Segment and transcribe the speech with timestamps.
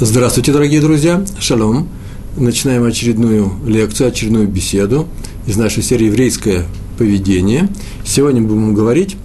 [0.00, 1.24] Здравствуйте, дорогие друзья!
[1.40, 1.88] Шалом!
[2.36, 5.08] Начинаем очередную лекцию, очередную беседу
[5.44, 6.66] из нашей серии «Еврейское
[6.96, 7.68] поведение».
[8.04, 9.16] Сегодня будем говорить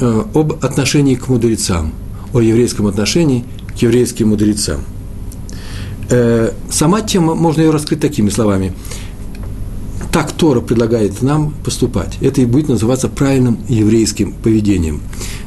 [0.00, 1.92] э, об отношении к мудрецам,
[2.32, 3.44] о еврейском отношении
[3.76, 4.80] к еврейским мудрецам.
[6.08, 8.72] Э, сама тема, можно ее раскрыть такими словами.
[10.10, 12.16] Так Тора предлагает нам поступать.
[12.22, 15.02] Это и будет называться правильным еврейским поведением.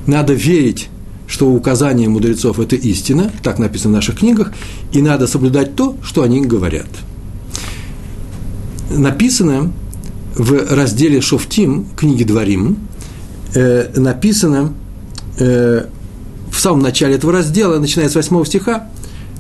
[0.05, 0.89] Надо верить
[1.28, 4.54] что указание мудрецов– это истина, так написано в наших книгах,
[4.93, 6.88] и надо соблюдать то, что они говорят.
[8.89, 9.74] Написано
[10.36, 12.78] в разделе Шофтим, книги Дворим,
[13.54, 14.74] э, написано
[15.38, 15.86] э,
[16.52, 18.89] в самом начале этого раздела, начиная с 8 стиха,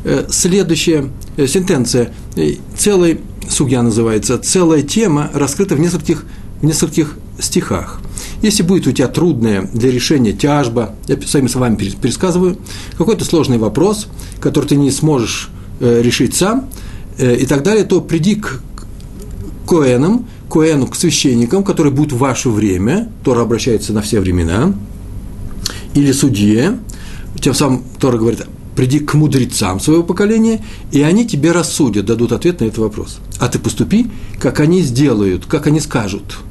[0.03, 6.25] э, следующая э, сентенция, э, целый, сугья называется, целая тема раскрыта в нескольких,
[6.61, 8.01] в нескольких стихах.
[8.41, 12.57] Если будет у тебя трудная для решения тяжба, я своими словами пересказываю,
[12.97, 14.07] какой-то сложный вопрос,
[14.39, 16.69] который ты не сможешь э, решить сам,
[17.17, 18.61] э, и так далее, то приди к
[19.67, 24.73] коэнам, коэну, к священникам, которые будут в ваше время, Тора обращается на все времена,
[25.95, 26.77] или судье,
[27.41, 32.59] тем самым Тора говорит, приди к мудрецам своего поколения, и они тебе рассудят, дадут ответ
[32.59, 33.17] на этот вопрос.
[33.39, 36.37] А ты поступи, как они сделают, как они скажут–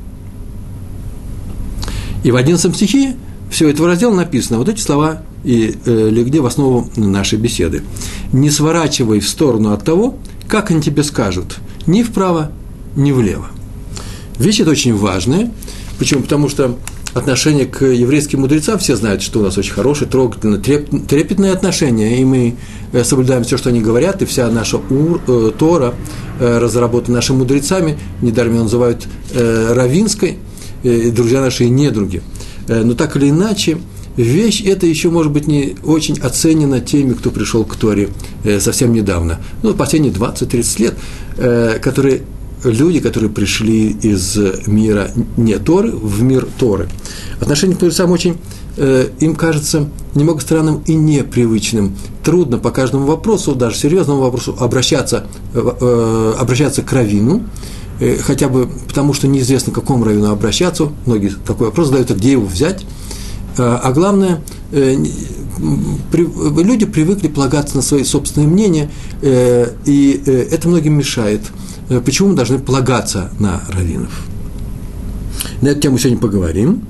[2.26, 3.14] и в 11 стихе
[3.50, 7.84] все этого раздела написано, вот эти слова и э, легли в основу нашей беседы.
[8.32, 12.50] «Не сворачивай в сторону от того, как они тебе скажут, ни вправо,
[12.96, 13.46] ни влево».
[14.40, 15.52] Вещь это очень важная,
[16.00, 16.22] почему?
[16.22, 16.76] Потому что
[17.14, 22.24] отношение к еврейским мудрецам, все знают, что у нас очень хорошее, трогательное, трепетное отношение, и
[22.24, 22.56] мы
[22.90, 25.94] э, соблюдаем все, что они говорят, и вся наша ур, э, Тора
[26.40, 30.38] э, разработана нашими мудрецами, недаром ее называют э, равинской,
[30.82, 32.22] Э, друзья наши недруги.
[32.68, 33.78] Э, но так или иначе,
[34.16, 38.10] вещь эта еще, может быть, не очень оценена теми, кто пришел к Торе
[38.44, 39.40] э, совсем недавно.
[39.62, 40.94] Ну, последние 20-30 лет,
[41.82, 42.22] которые
[42.64, 46.88] люди, которые пришли из мира не Торы в мир Торы.
[47.40, 48.38] Отношение к мудрецам очень,
[49.20, 51.94] им кажется, немного странным и непривычным.
[52.24, 57.44] Трудно по каждому вопросу, даже серьезному вопросу, обращаться, обращаться к равину,
[58.22, 62.32] хотя бы потому, что неизвестно, к какому району обращаться, многие такой вопрос задают, а где
[62.32, 64.42] его взять, э, а главное,
[64.72, 64.96] э,
[66.12, 68.90] люди привыкли полагаться на свои собственные мнения,
[69.22, 71.40] и это многим мешает.
[72.04, 74.10] Почему мы должны полагаться на раввинов?
[75.62, 76.82] На эту тему сегодня поговорим.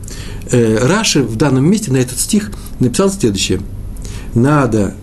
[0.51, 2.51] Раши в данном месте на этот стих
[2.81, 3.61] написал следующее.
[4.35, 4.95] Надо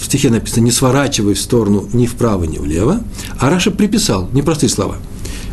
[0.00, 3.02] в стихе написано «не сворачивай в сторону ни вправо, ни влево»,
[3.38, 4.96] а Раша приписал непростые слова–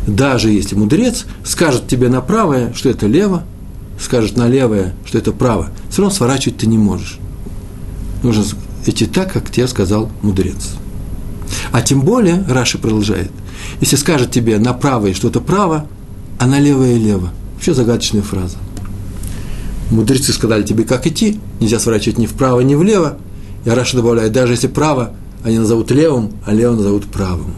[0.08, 3.44] даже если мудрец скажет тебе на правое, что это лево,
[4.00, 7.18] скажет на левое, что это право, все равно сворачивать ты не можешь.
[8.22, 8.44] Нужно
[8.86, 10.74] идти так, как тебе сказал мудрец.
[11.72, 13.30] А тем более, Раши продолжает,
[13.80, 15.86] если скажет тебе на правое что-то право,
[16.38, 17.30] а на левое лево.
[17.54, 18.56] Вообще загадочная фраза.
[19.90, 23.18] Мудрецы сказали тебе, как идти, нельзя сворачивать ни вправо, ни влево.
[23.64, 27.54] И Раша добавляет, даже если право, они назовут левым, а лево назовут правым.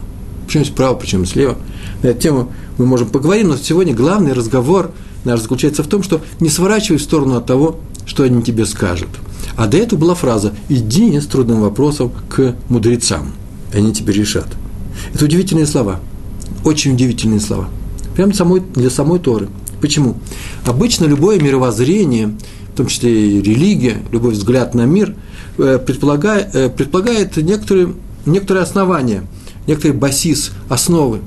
[0.51, 1.57] Почему справа, почему слева?
[2.03, 4.91] На эту тему мы можем поговорить, но сегодня главный разговор
[5.23, 9.07] наш заключается в том, что не сворачивай в сторону от того, что они тебе скажут.
[9.55, 13.31] А до этого была фраза «иди с трудным вопросом к мудрецам,
[13.73, 14.47] они тебе решат».
[15.13, 16.01] Это удивительные слова,
[16.65, 17.69] очень удивительные слова.
[18.17, 19.47] Прямо самой, для самой Торы.
[19.79, 20.17] Почему?
[20.65, 22.35] Обычно любое мировоззрение,
[22.73, 25.15] в том числе и религия, любой взгляд на мир,
[25.57, 27.93] э, предполагает, э, предполагает некоторые,
[28.25, 29.23] некоторые основания–
[29.67, 31.19] некоторый басис, основы.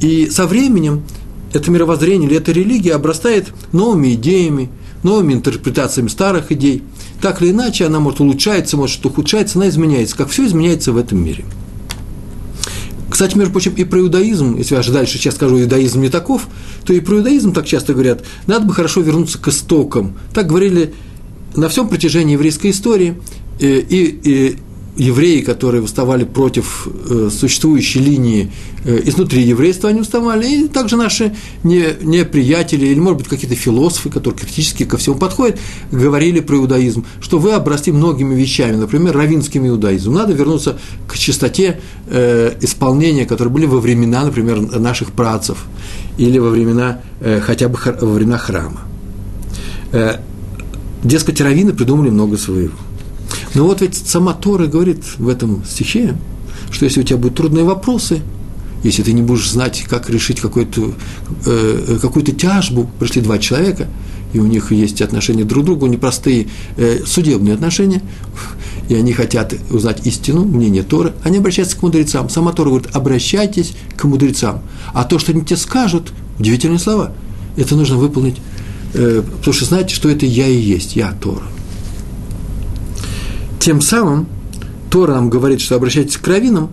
[0.00, 1.02] И со временем
[1.52, 4.70] это мировоззрение или эта религия обрастает новыми идеями,
[5.02, 6.82] новыми интерпретациями старых идей.
[7.20, 11.22] Так или иначе, она может улучшаться, может ухудшаться, она изменяется, как все изменяется в этом
[11.22, 11.44] мире.
[13.10, 16.46] Кстати, между прочим, и про иудаизм, если я же дальше сейчас скажу, иудаизм не таков,
[16.86, 20.16] то и про иудаизм так часто говорят, надо бы хорошо вернуться к истокам.
[20.32, 20.94] Так говорили
[21.54, 23.20] на всем протяжении еврейской истории,
[23.58, 24.56] и, и,
[25.00, 28.52] евреи, которые выставали против э, существующей линии
[28.84, 31.34] э, изнутри еврейства, они уставали, и также наши
[31.64, 35.58] не, не приятели, или, может быть, какие-то философы, которые критически ко всему подходят,
[35.90, 40.16] говорили про иудаизм, что вы обросли многими вещами, например, равинским иудаизмом.
[40.16, 40.78] Надо вернуться
[41.08, 45.64] к чистоте э, исполнения, которые были во времена, например, наших працев,
[46.18, 48.82] или во времена, э, хотя бы во времена храма.
[49.92, 50.16] Э,
[51.02, 52.74] дескать, раввины придумали много своего.
[53.54, 56.16] Но вот ведь сама Тора говорит в этом стихе,
[56.70, 58.22] что если у тебя будут трудные вопросы,
[58.82, 60.92] если ты не будешь знать, как решить какую-то,
[61.44, 63.88] э, какую-то тяжбу, пришли два человека,
[64.32, 68.00] и у них есть отношения друг к другу, непростые э, судебные отношения,
[68.88, 72.28] и они хотят узнать истину, мнение Торы, они обращаются к мудрецам.
[72.28, 74.62] Сама Тора говорит, обращайтесь к мудрецам.
[74.94, 77.12] А то, что они тебе скажут, удивительные слова,
[77.56, 78.36] это нужно выполнить,
[78.94, 81.44] э, потому что знаете, что это я и есть, я Тора.
[83.60, 84.26] Тем самым
[84.90, 86.70] Тора нам говорит, что обращайтесь к раввинам,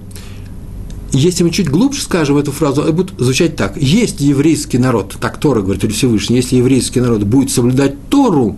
[1.12, 3.78] если мы чуть глубже скажем эту фразу, это будет звучать так.
[3.78, 8.58] Есть еврейский народ, так Тора говорит, или Всевышний, если еврейский народ будет соблюдать Тору,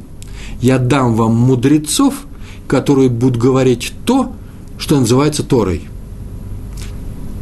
[0.61, 2.13] я дам вам мудрецов,
[2.67, 4.31] которые будут говорить то,
[4.77, 5.83] что называется Торой.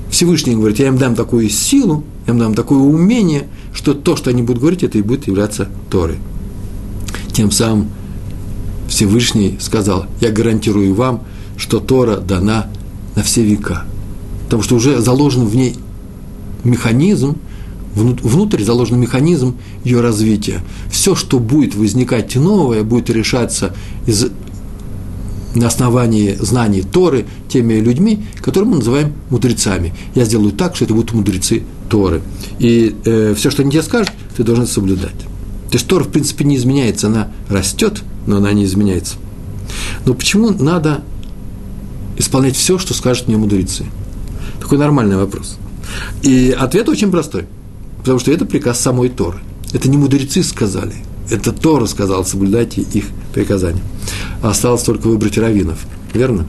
[0.10, 4.30] Всевышний говорит, я им дам такую силу, я им дам такое умение, что то, что
[4.30, 6.18] они будут говорить, это и будет являться Торой.
[7.33, 7.90] Тем самым
[8.88, 11.24] Всевышний сказал, я гарантирую вам,
[11.57, 12.68] что Тора дана
[13.16, 13.84] на все века–
[14.48, 15.75] потому что уже заложен в ней
[16.63, 17.36] механизм,
[17.94, 20.62] внутрь заложен механизм ее развития.
[20.89, 23.75] Все, что будет возникать новое, будет решаться
[24.06, 24.28] из,
[25.54, 29.94] на основании знаний Торы теми людьми, которые мы называем мудрецами.
[30.16, 32.22] Я сделаю так, что это будут мудрецы Торы.
[32.60, 35.19] И э, все, что они тебе скажут, ты должен соблюдать.
[35.69, 39.16] То есть Тора, в принципе, не изменяется, она растет, но она не изменяется.
[40.06, 41.02] Но почему надо
[42.18, 43.86] исполнять все, что скажут мне мудрецы?
[44.60, 45.58] Такой нормальный вопрос.
[46.22, 47.46] И ответ очень простой.
[48.00, 49.40] Потому что это приказ самой Торы.
[49.74, 50.96] Это не мудрецы сказали.
[51.30, 53.82] Это Тора сказал, соблюдайте их приказания.
[54.42, 55.86] Осталось только выбрать раввинов.
[56.14, 56.46] Верно?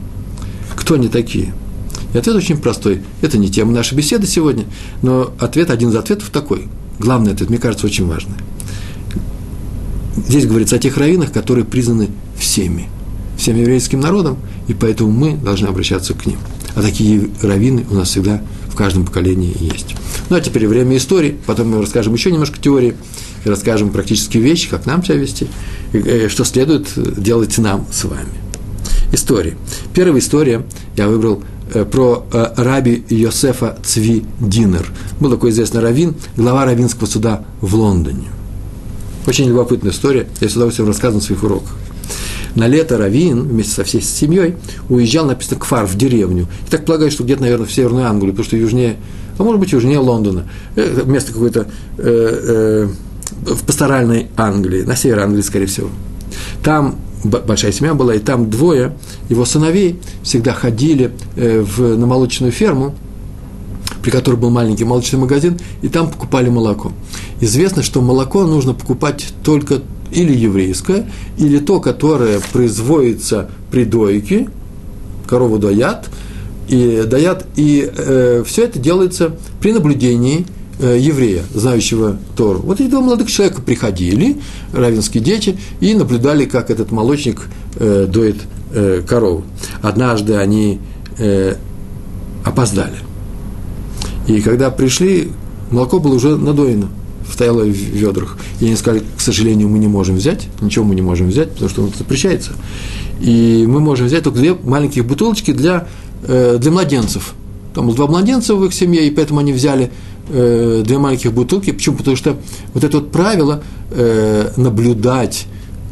[0.75, 1.53] Кто они такие?
[2.13, 3.03] И ответ очень простой.
[3.21, 4.65] Это не тема нашей беседы сегодня,
[5.01, 6.67] но ответ, один из ответов такой.
[6.97, 8.35] Главный ответ, мне кажется, очень важный.
[10.15, 12.89] Здесь говорится о тех раввинах, которые признаны всеми,
[13.37, 16.37] всем еврейским народом, и поэтому мы должны обращаться к ним–
[16.75, 19.95] а такие раввины у нас всегда в каждом поколении есть.
[20.29, 22.95] Ну, а теперь время истории, потом мы расскажем еще немножко теории,
[23.43, 25.47] и расскажем практические вещи, как нам себя вести,
[25.93, 26.87] и э, что следует
[27.21, 28.29] делать нам с вами.
[29.11, 29.57] История.
[29.93, 30.65] Первая история
[30.95, 34.87] я выбрал э, про э, раби Йосефа Цви Динер.
[35.19, 38.38] Был такой известный раввин, глава раввинского суда в Лондоне.
[39.29, 41.75] Очень любопытная история, я с удовольствием рассказываю на своих уроках
[42.55, 44.55] на лето Равин вместе со всей семьей
[44.89, 46.47] уезжал, написано, к Фар, в деревню.
[46.67, 48.97] И так полагаю, что где-то, наверное, в Северную Англию, потому что южнее,
[49.37, 50.49] а может быть, южнее Лондона.
[50.75, 51.67] Э, место какое-то
[51.99, 52.87] э,
[53.45, 55.89] э, в пасторальной Англии, на север Англии, скорее всего.
[56.63, 58.97] Там большая семья была, и там двое
[59.29, 62.95] его сыновей всегда ходили э, в, на молочную ферму,
[64.01, 66.91] при которой был маленький молочный магазин, и там покупали молоко.
[67.41, 69.81] Известно, что молоко нужно покупать только
[70.11, 74.49] или еврейское, или то, которое производится при дойке,
[75.27, 76.09] корову доят,
[76.67, 80.45] и доят, и э, все это делается при наблюдении
[80.79, 82.59] э, еврея, знающего Тору.
[82.59, 84.37] Вот эти два молодых человека приходили,
[84.73, 87.41] равенские дети, и наблюдали, как этот молочник
[87.75, 88.37] э, доит
[88.73, 89.43] э, корову.
[89.81, 90.79] Однажды они
[91.17, 91.55] э,
[92.43, 92.97] опоздали.
[94.27, 95.31] И когда пришли,
[95.71, 96.89] молоко было уже надоено
[97.31, 98.37] стояло в ведрах.
[98.59, 101.69] И они сказали, к сожалению, мы не можем взять, ничего мы не можем взять, потому
[101.69, 102.51] что он запрещается.
[103.19, 105.87] И мы можем взять только две маленьких бутылочки для,
[106.23, 107.33] э, для младенцев.
[107.73, 109.91] Там было два младенца в их семье, и поэтому они взяли
[110.29, 111.71] э, две маленьких бутылки.
[111.71, 111.97] Почему?
[111.97, 112.37] Потому что
[112.73, 113.61] вот это вот правило
[113.91, 115.47] э, наблюдать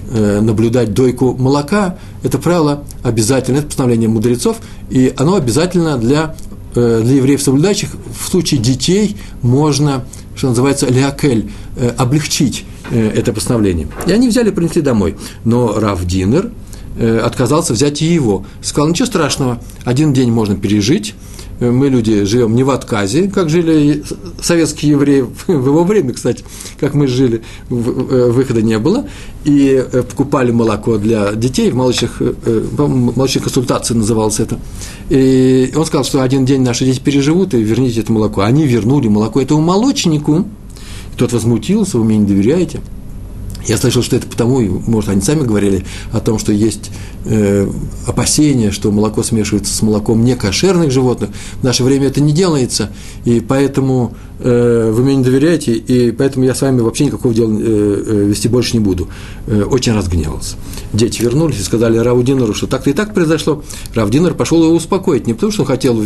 [0.09, 4.55] наблюдать дойку молока, это правило обязательно, это постановление мудрецов,
[4.89, 6.33] и оно обязательно для,
[6.73, 7.89] для евреев соблюдающих.
[8.17, 10.05] В случае детей можно
[10.37, 13.87] что называется, леакель, э, облегчить э, это постановление.
[14.05, 15.17] И они взяли принесли домой.
[15.43, 16.51] Но Рав Динер
[16.97, 18.45] э, отказался взять и его.
[18.61, 21.15] Сказал, ничего страшного, один день можно пережить,
[21.59, 24.03] мы люди живем не в отказе, как жили
[24.41, 26.43] советские евреи в его время, кстати,
[26.79, 29.07] как мы жили, выхода не было,
[29.43, 32.21] и покупали молоко для детей, в молочных,
[32.77, 34.59] молочных консультациях называлось это.
[35.09, 38.41] И он сказал, что один день наши дети переживут, и верните это молоко.
[38.41, 40.45] Они вернули молоко этому молочнику,
[41.17, 42.81] тот возмутился, вы мне не доверяете–
[43.67, 46.89] я слышал, что это потому, может, они сами говорили о том, что есть
[47.25, 47.69] э,
[48.05, 51.31] опасения, что молоко смешивается с молоком некошерных животных.
[51.59, 52.91] В наше время это не делается,
[53.25, 57.51] и поэтому э, вы мне не доверяете, и поэтому я с вами вообще никакого дела
[57.51, 59.09] э, э, вести больше не буду.
[59.47, 60.55] Э, очень разгневался.
[60.93, 63.63] Дети вернулись и сказали Равдинеру, что так-то и так произошло.
[63.93, 66.01] Равдинер пошел его успокоить, не потому что он хотел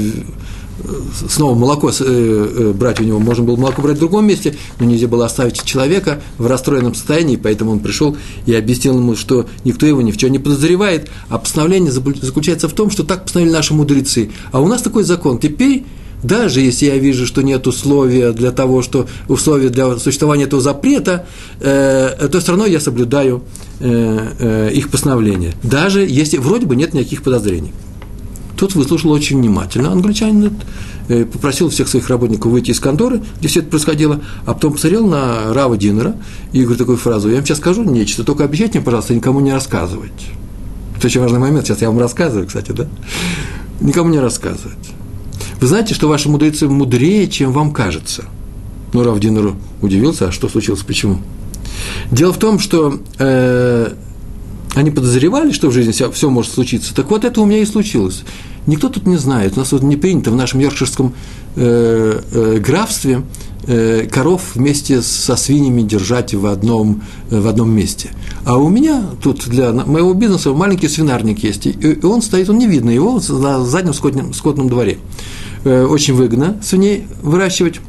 [1.30, 4.86] снова молоко э, э, брать у него, можно было молоко брать в другом месте, но
[4.86, 9.86] нельзя было оставить человека в расстроенном состоянии, поэтому он пришел и объяснил ему, что никто
[9.86, 13.74] его ни в чем не подозревает, а постановление заключается в том, что так постановили наши
[13.74, 14.32] мудрецы.
[14.52, 15.38] А у нас такой закон.
[15.38, 15.86] Теперь
[16.24, 21.26] даже если я вижу, что нет условия для того, что условия для существования этого запрета,
[21.60, 23.44] э, то все равно я соблюдаю
[23.80, 27.74] э, э, их постановление, даже если вроде бы нет никаких подозрений.
[28.62, 29.92] Тот выслушал очень внимательно.
[29.92, 30.54] Англичанин
[31.08, 35.08] э, попросил всех своих работников выйти из конторы, где все это происходило, а потом посмотрел
[35.08, 36.16] на Рава Динера
[36.54, 39.52] и говорит такую фразу, я вам сейчас скажу нечто, только обещайте мне, пожалуйста, никому не
[39.52, 40.12] рассказывать.
[40.96, 42.88] Это очень важный момент, сейчас я вам рассказываю, кстати, да?
[43.80, 44.92] Никому не рассказывать.
[45.60, 48.26] Вы знаете, что ваши мудрецы мудрее, чем вам кажется.
[48.94, 51.18] Ну, Рав Динеру удивился, а что случилось, почему?
[52.12, 53.92] Дело в том, что э,
[54.76, 56.94] они подозревали, что в жизни все, все может случиться.
[56.94, 58.24] Так вот, это у меня и случилось.
[58.68, 59.54] Никто тут не знает.
[59.56, 61.14] У нас вот не принято в нашем йоркширском
[61.56, 63.24] э, э, графстве
[63.66, 68.12] э, коров вместе со свиньями держать в одном, в одном месте.
[68.46, 72.68] А у меня тут для моего бизнеса маленький свинарник есть, и он стоит, он не
[72.68, 75.00] видно его на заднем скотном, скотном дворе.
[75.64, 77.82] Очень выгодно свиней выращивать,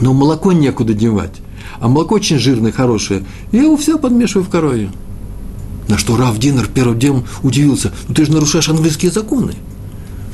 [0.00, 1.34] но молоко некуда девать.
[1.80, 3.24] А молоко очень жирное, хорошее.
[3.50, 4.90] Я его все подмешиваю в коровью.
[5.88, 7.92] На что Раф Динер первым делом удивился.
[8.08, 9.54] Ну ты же нарушаешь английские законы.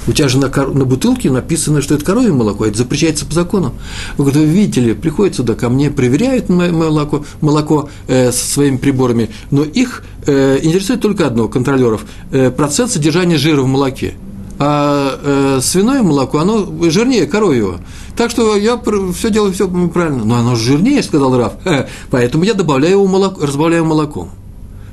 [0.09, 3.75] У тебя же на, на бутылке написано, что это коровье молоко, это запрещается по закону.
[4.17, 8.79] Вы говорите, вы видите ли, приходят сюда ко мне, проверяют молоко, молоко э, со своими
[8.79, 14.15] приборами, но их э, интересует только одно, контролеров, э, процент содержания жира в молоке.
[14.59, 17.79] А э, свиное молоко, оно жирнее коровьего.
[18.17, 18.81] Так что я
[19.15, 20.25] все делаю все правильно.
[20.25, 21.53] Но оно жирнее, сказал Раф.
[21.65, 24.31] Э, поэтому я добавляю его молоко, разбавляю молоком.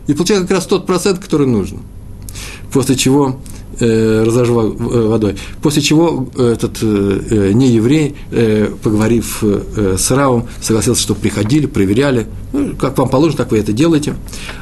[0.08, 1.80] И получаю как раз тот процент, который нужен.
[2.72, 3.40] После чего
[3.80, 5.36] э, разожевал э, водой.
[5.62, 12.98] После чего этот э, нееврей, э, поговорив с Равом, согласился, что приходили, проверяли, ну, как
[12.98, 14.16] вам положено, так вы это делаете.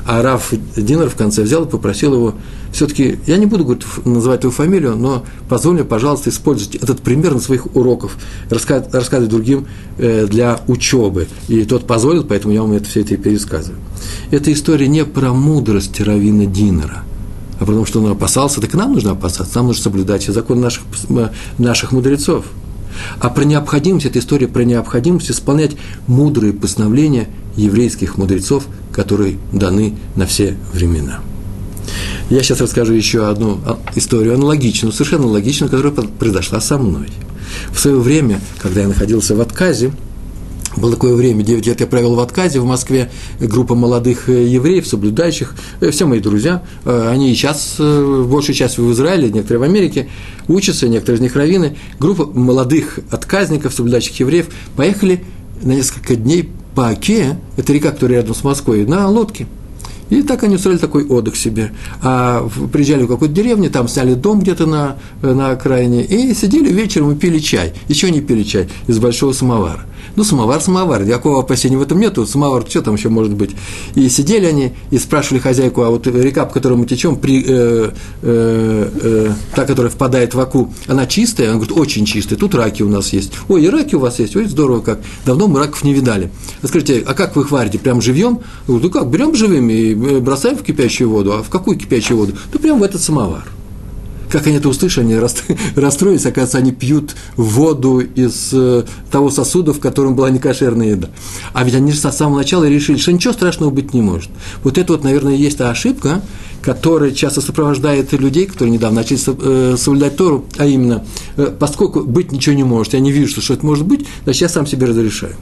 [0.05, 2.35] А Рав Динер в конце взял и попросил его,
[2.71, 7.33] все-таки, я не буду говорить, называть твою фамилию, но позволь мне, пожалуйста, использовать этот пример
[7.33, 8.11] на своих уроках,
[8.49, 9.67] рассказывать, рассказывать другим
[9.97, 11.27] для учебы.
[11.47, 13.79] И тот позволил, поэтому я вам это все это и пересказываю.
[14.31, 17.03] Эта история не про мудрость Равина Динера–
[17.63, 20.83] а потому что он опасался, так и нам нужно опасаться, нам нужно соблюдать закон наших,
[21.57, 22.43] наших мудрецов.
[23.21, 25.71] А про необходимость, эта история про необходимость исполнять
[26.05, 31.21] мудрые постановления еврейских мудрецов, которые даны на все времена.
[32.29, 33.59] Я сейчас расскажу еще одну
[33.95, 37.07] историю аналогичную, совершенно аналогичную, которая произошла со мной.
[37.71, 39.93] В свое время, когда я находился в отказе,
[40.77, 44.87] было такое время, 9 лет я провел в отказе в Москве, группа молодых э, евреев,
[44.87, 50.09] соблюдающих, э, все мои друзья, э, они сейчас, большую часть в Израиле, некоторые в Америке,
[50.47, 55.23] учатся, некоторые из них раввины, группа молодых отказников, соблюдающих евреев, поехали
[55.61, 59.47] на несколько дней по Оке, это река, которая рядом с Москвой, на лодке–
[60.09, 61.71] и так они устроили такой отдых себе.
[62.01, 67.11] А приезжали в какую-то деревню, там сняли дом где-то на, на окраине, и сидели вечером
[67.11, 67.73] и пили чай.
[67.87, 69.85] Еще не пили чай из большого самовара.
[70.15, 73.51] Ну, самовар, самовар, никакого опасения в этом нету, самовар, что там еще может быть.
[73.95, 77.91] И сидели они и спрашивали хозяйку, а вот река, по которой мы течем, при, э,
[78.21, 81.49] э, э, та, которая впадает в Аку, она чистая?
[81.49, 83.33] Она говорит, очень чистая, тут раки у нас есть.
[83.47, 84.99] Ой, и раки у вас есть, ой, здорово как.
[85.25, 86.31] Давно мы раков не видали.
[86.61, 88.39] А скажите, а как вы их варите, прям живьем?
[88.67, 91.33] Ну как, берем живыми и э, бросаем в кипящую воду.
[91.33, 92.33] А в какую кипящую воду?
[92.51, 93.43] Да прям в этот самовар.
[94.33, 95.15] Как они это услышали, они
[95.75, 101.09] расстроились, оказывается, они пьют воду из э, того сосуда, в котором была некошерная еда.
[101.53, 104.31] А ведь они с самого начала решили, что ничего страшного быть не может.
[104.63, 106.23] Вот это вот, наверное, есть та ошибка,
[106.63, 111.05] которая часто сопровождает людей, которые недавно начали э, соблюдать Тору, а именно,
[111.37, 114.49] э, поскольку быть ничего не может, я не вижу, что это может быть, значит, я
[114.49, 115.35] сам себе разрешаю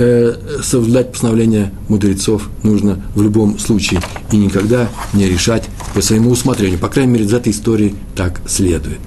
[0.00, 4.00] э, соблюдать постановления мудрецов нужно в любом случае
[4.32, 6.78] и никогда не решать по своему усмотрению.
[6.78, 9.00] По крайней мере, из этой истории так следует.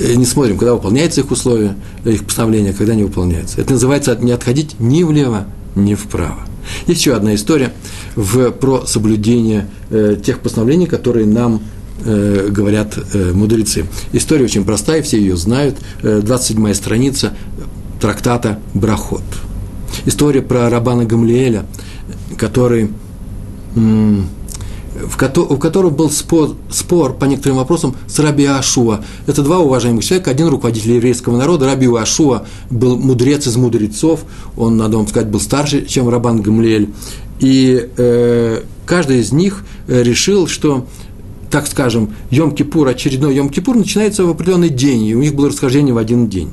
[0.00, 3.60] Э, не смотрим, когда выполняются их условия, их постановления, когда не выполняются.
[3.60, 6.40] Это называется не отходить ни влево, ни вправо.
[6.86, 7.72] Есть еще одна история
[8.16, 11.62] в, про соблюдение э, тех постановлений, которые нам
[12.04, 13.86] э, говорят э, мудрецы.
[14.12, 15.76] История очень простая, все ее знают.
[16.02, 17.34] Э, 27 страница
[18.00, 19.22] трактата «Брахот»
[20.06, 21.66] история про Рабана Гамлиэля,
[22.38, 22.90] который,
[23.76, 29.04] у которого был спор, спор по некоторым вопросам с Раби Ашуа.
[29.26, 34.24] Это два уважаемых человека, один руководитель еврейского народа, Раби Ашуа был мудрец из мудрецов,
[34.56, 36.90] он, надо вам сказать, был старше, чем Рабан Гамлиэль.
[37.38, 40.86] И э, каждый из них э, решил, что
[41.50, 45.98] так скажем, Йом-Кипур, очередной Йом-Кипур начинается в определенный день, и у них было расхождение в
[45.98, 46.52] один день.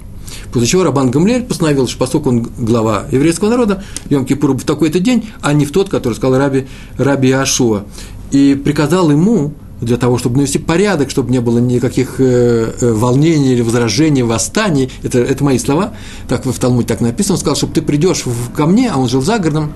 [0.53, 4.99] После чего Рабан Гамлель постановил, что поскольку он глава еврейского народа, Йом Кипур в такой-то
[4.99, 6.67] день, а не в тот, который сказал Раби,
[6.97, 7.85] Раби Ашуа.
[8.31, 13.53] И приказал ему для того, чтобы навести порядок, чтобы не было никаких э, э, волнений
[13.53, 14.91] или возражений, восстаний.
[15.01, 15.93] Это, это мои слова,
[16.27, 17.33] так в Талмуде так написано.
[17.33, 18.23] Он сказал, чтобы ты придешь
[18.55, 19.73] ко мне, а он жил за городом,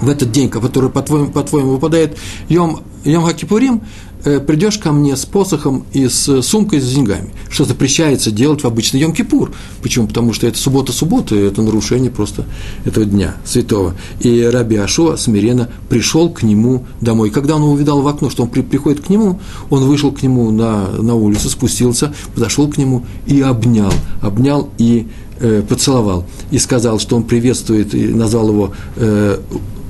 [0.00, 2.16] в этот день, который, по-твоему, по-твоему выпадает
[2.48, 3.82] Йом, Йом Хакипурим,
[4.22, 9.00] придешь ко мне с посохом и с сумкой с деньгами, что запрещается делать в обычный
[9.00, 9.52] Йом-Кипур.
[9.82, 10.06] Почему?
[10.06, 12.44] Потому что это суббота-суббота, это нарушение просто
[12.84, 13.94] этого дня святого.
[14.20, 17.30] И Раби Ашуа смиренно пришел к нему домой.
[17.30, 20.50] Когда он увидал в окно, что он при, приходит к нему, он вышел к нему
[20.50, 23.92] на, на улицу, спустился, подошел к нему и обнял.
[24.20, 25.06] Обнял и
[25.40, 26.26] э, поцеловал.
[26.50, 29.40] И сказал, что он приветствует, и назвал его э,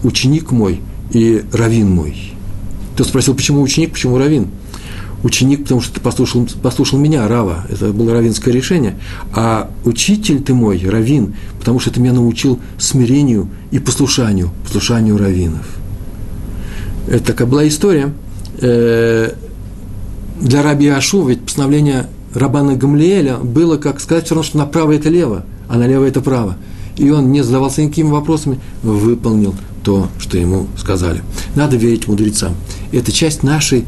[0.03, 0.81] ученик мой
[1.11, 2.38] и равин мой.
[2.99, 4.49] Кто спросил, почему ученик, почему равин?
[5.23, 8.99] Ученик, потому что ты послушал, послушал меня, Рава, это было равинское решение,
[9.33, 15.65] а учитель ты мой, равин, потому что ты меня научил смирению и послушанию, послушанию равинов.
[17.07, 18.13] Это такая была история.
[18.61, 19.31] Э,
[20.41, 25.09] для Раби Ашу ведь постановление Рабана Гамлиэля было, как сказать, все равно, что направо это
[25.09, 26.57] лево, а налево это право.
[26.97, 31.23] И он не задавался никакими вопросами, выполнил то, что ему сказали.
[31.55, 32.55] Надо верить мудрецам.
[32.93, 33.85] Это часть нашей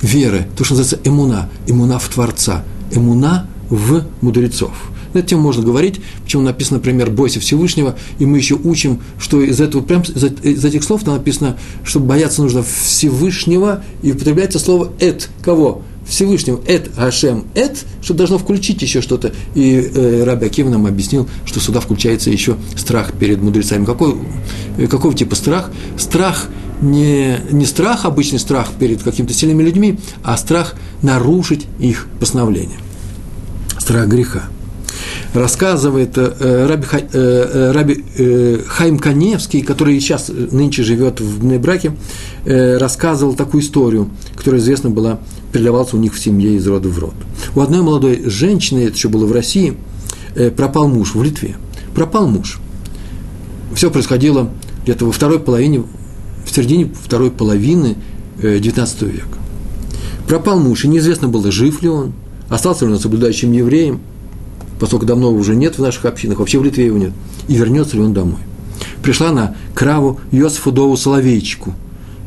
[0.00, 4.72] веры, то, что называется эмуна, эмуна в Творца, эмуна в мудрецов.
[5.14, 9.42] На эту тему можно говорить, почему написано, например, «бойся Всевышнего», и мы еще учим, что
[9.42, 15.28] из, этого, прям, из, этих слов написано, что бояться нужно Всевышнего, и употребляется слово «эт».
[15.42, 15.82] Кого?
[16.12, 19.32] Всевышнего «эт Ашем эт», что должно включить еще что-то.
[19.54, 23.86] И э, Раби Аким нам объяснил, что сюда включается еще страх перед мудрецами.
[23.86, 24.16] Какой,
[24.76, 25.70] э, какого типа страх?
[25.96, 26.48] Страх
[26.82, 32.78] не, не страх, обычный страх перед какими-то сильными людьми, а страх нарушить их постановление.
[33.78, 34.42] Страх греха.
[35.32, 41.96] Рассказывает э, Раби, э, э, Раби э, Хайм Каневский, который сейчас нынче живет в Нейбраке,
[42.44, 45.20] э, рассказывал такую историю, которая известна была
[45.52, 47.14] передавался у них в семье из рода в род.
[47.54, 49.74] У одной молодой женщины, это еще было в России,
[50.34, 51.56] э, пропал муж в Литве.
[51.94, 52.58] Пропал муж.
[53.74, 54.50] Все происходило
[54.84, 55.84] где-то во второй половине,
[56.44, 57.96] в середине второй половины
[58.38, 59.38] XIX э, века.
[60.26, 62.14] Пропал муж, и неизвестно было, жив ли он,
[62.48, 64.00] остался ли он соблюдающим евреем,
[64.80, 67.12] поскольку давно уже нет в наших общинах, вообще в Литве его нет,
[67.48, 68.40] и вернется ли он домой.
[69.02, 71.74] Пришла она к Раву Йосифу Дову Соловейчику,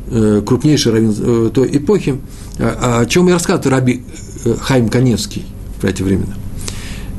[0.08, 2.20] э, крупнейший раввин той эпохи,
[2.58, 4.02] о чем и рассказывает Раби
[4.44, 5.44] э, Хайм Каневский
[5.80, 6.34] в эти времена.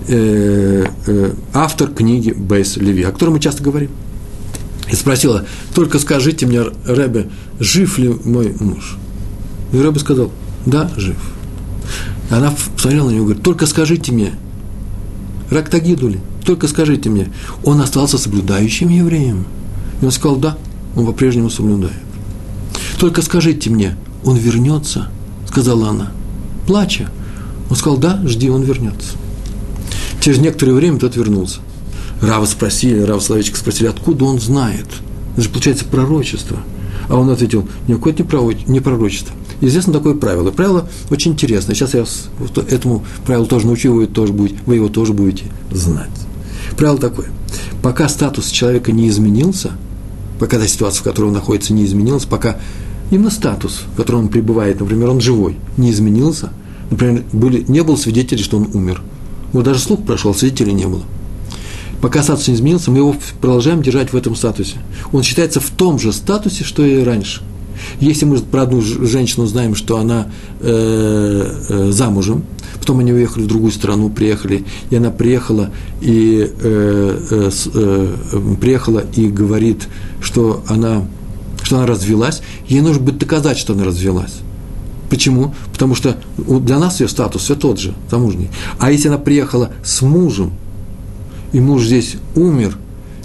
[0.07, 3.91] Э, э, автор книги Бейс Леви, о котором мы часто говорим.
[4.91, 5.45] И спросила,
[5.75, 8.97] только скажите мне, Рэбе, жив ли мой муж?
[9.73, 10.31] И Рэбе сказал,
[10.65, 11.17] да, жив.
[12.29, 14.33] Она посмотрела на него и говорит, только скажите мне,
[15.51, 17.31] Рактагидули, только скажите мне,
[17.63, 19.45] он остался соблюдающим евреем?
[20.01, 20.57] И он сказал, да,
[20.95, 21.93] он по-прежнему соблюдает.
[22.99, 25.11] Только скажите мне, он вернется–
[25.57, 26.11] сказала она,
[26.67, 27.09] плача.
[27.71, 29.13] Он сказал, да, жди, он вернется.
[30.21, 31.61] Через некоторое время тот вернулся.
[32.21, 34.85] Рава спросили, Рава Соловейчик спросили, откуда он знает?
[35.33, 36.59] Это же, получается, пророчество.
[37.09, 38.23] А он ответил, никакое это
[38.67, 39.33] не пророчество.
[39.59, 40.51] Известно такое правило.
[40.51, 41.73] Правило очень интересное.
[41.73, 42.05] Сейчас я
[42.69, 46.11] этому правилу тоже научу, вы, тоже будете, вы его тоже будете знать.
[46.77, 47.29] Правило такое.
[47.81, 49.71] Пока статус человека не изменился,
[50.39, 52.57] пока та ситуация, в которой он находится, не изменилась, пока
[53.11, 56.51] именно статус, в котором он пребывает, например, он живой, не изменился,
[56.89, 59.01] например, были, не было свидетелей, что он умер.
[59.53, 61.03] Вот даже слух прошел, свидетелей не было.
[62.01, 64.77] Пока статус не изменился, мы его продолжаем держать в этом статусе.
[65.11, 67.41] Он считается в том же статусе, что и раньше.
[67.99, 70.27] Если мы про одну женщину знаем, что она
[70.59, 72.43] э, э, замужем,
[72.79, 79.03] потом они уехали в другую страну, приехали, и она приехала и, э, э, э, приехала
[79.15, 79.87] и говорит,
[80.21, 81.05] что она
[81.63, 84.33] что она развелась, ей нужно будет доказать, что она развелась.
[85.09, 85.53] Почему?
[85.71, 88.49] Потому что для нас ее статус все тот же, замужний.
[88.77, 90.53] А если она приехала с мужем,
[91.53, 92.77] и муж здесь умер,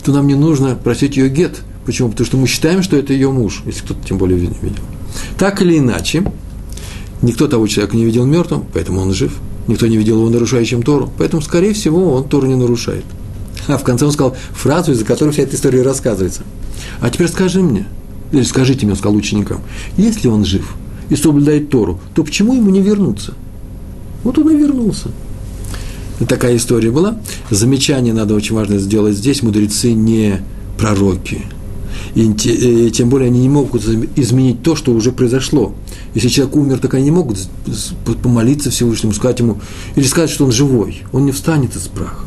[0.05, 1.61] то нам не нужно просить ее гет.
[1.85, 2.11] Почему?
[2.11, 4.57] Потому что мы считаем, что это ее муж, если кто-то тем более видел.
[5.37, 6.25] Так или иначе,
[7.21, 9.37] никто того человека не видел мертвым, поэтому он жив.
[9.67, 13.05] Никто не видел его нарушающим Тору, поэтому, скорее всего, он Тору не нарушает.
[13.69, 16.43] А в конце он сказал фразу, из-за которой вся эта история рассказывается.
[17.01, 17.87] А теперь скажи мне,
[18.33, 19.61] или скажите мне, сказал ученикам,
[19.97, 20.75] если он жив
[21.11, 23.35] и соблюдает Тору, то почему ему не вернуться?
[24.25, 25.11] Вот он и вернулся.
[26.29, 27.19] Такая история была.
[27.51, 29.43] Замечание надо очень важно сделать здесь.
[29.43, 30.41] Мудрецы не
[30.79, 31.43] пророки.
[32.15, 33.85] И э, тем более они не могут
[34.17, 35.75] изменить то, что уже произошло.
[36.15, 37.39] Если человек умер, так они не могут
[38.23, 39.61] помолиться Всевышнему, сказать ему,
[39.97, 41.03] или сказать, что он живой.
[41.13, 42.25] Он не встанет из праха.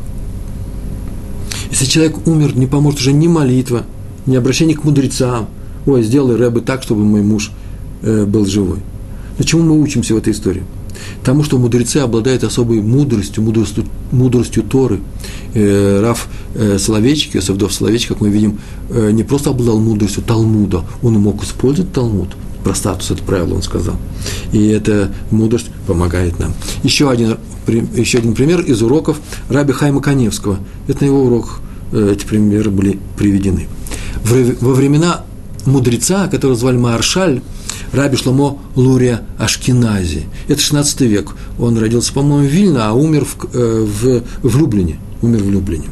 [1.70, 3.84] Если человек умер, не поможет уже ни молитва,
[4.26, 5.48] ни обращение к мудрецам,
[5.86, 7.52] ой, сделай Рэбе так, чтобы мой муж
[8.02, 8.78] э, был живой.
[9.38, 10.64] Но чему мы учимся в этой истории?
[11.22, 15.00] Тому, что мудрецы обладают особой мудростью, мудростью, мудростью Торы.
[15.54, 18.58] Э, Раф э, Соловейчик, Йосефдов Соловейчик, как мы видим,
[18.90, 22.30] не просто обладал мудростью Талмуда, он мог использовать Талмуд.
[22.64, 23.94] Про статус это правило он сказал.
[24.52, 26.52] И эта мудрость помогает нам.
[26.82, 27.36] Еще один,
[27.94, 30.58] еще один пример из уроков Раби Хайма Каневского.
[30.88, 31.60] Это на его уроках
[31.92, 33.68] эти примеры были приведены.
[34.24, 35.24] Во времена
[35.66, 37.42] мудреца, которого звали Маршаль,
[37.92, 40.24] Раби Шломо Лурия Ашкинази.
[40.48, 41.34] Это 16 век.
[41.58, 44.98] Он родился, по-моему, в Вильно, а умер в, э, в, в Люблине.
[45.22, 45.86] Умер в Люблине.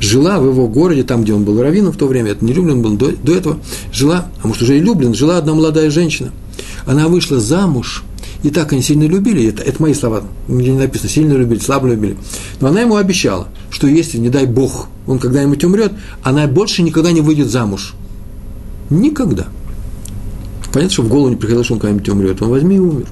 [0.00, 2.82] Жила в его городе, там, где он был раввином в то время, это не Люблин
[2.82, 3.58] был, до, до этого
[3.92, 6.32] жила, а может уже и Люблин, жила одна молодая женщина.
[6.86, 8.02] Она вышла замуж,
[8.42, 11.88] и так они сильно любили, это, это мои слова, где не написано, сильно любили, слабо
[11.88, 12.16] любили.
[12.60, 15.92] Но она ему обещала, что если, не дай Бог, он когда-нибудь умрет,
[16.22, 17.94] она больше никогда не выйдет замуж.
[18.90, 19.46] Никогда.
[20.72, 22.42] Понятно, что в голову не приходило, что он когда-нибудь умрет.
[22.42, 23.06] Он возьми и умер.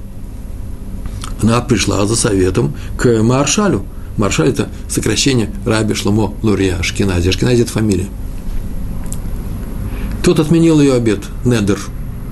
[1.41, 3.83] Она пришла за советом к Маршалю.
[4.17, 7.29] Маршаль– это сокращение Раби Шломо Лурия Ашкенази.
[7.29, 8.07] Ашкенази– это фамилия.
[10.23, 11.79] Тот отменил ее обед, Недер.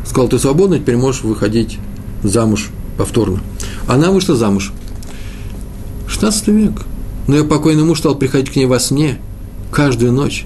[0.05, 1.79] Сказал, ты свободна, теперь можешь выходить
[2.23, 3.39] замуж повторно.
[3.87, 4.73] Она вышла замуж.
[6.07, 6.83] 16 век.
[7.27, 9.19] Но ее покойный муж стал приходить к ней во сне
[9.71, 10.45] каждую ночь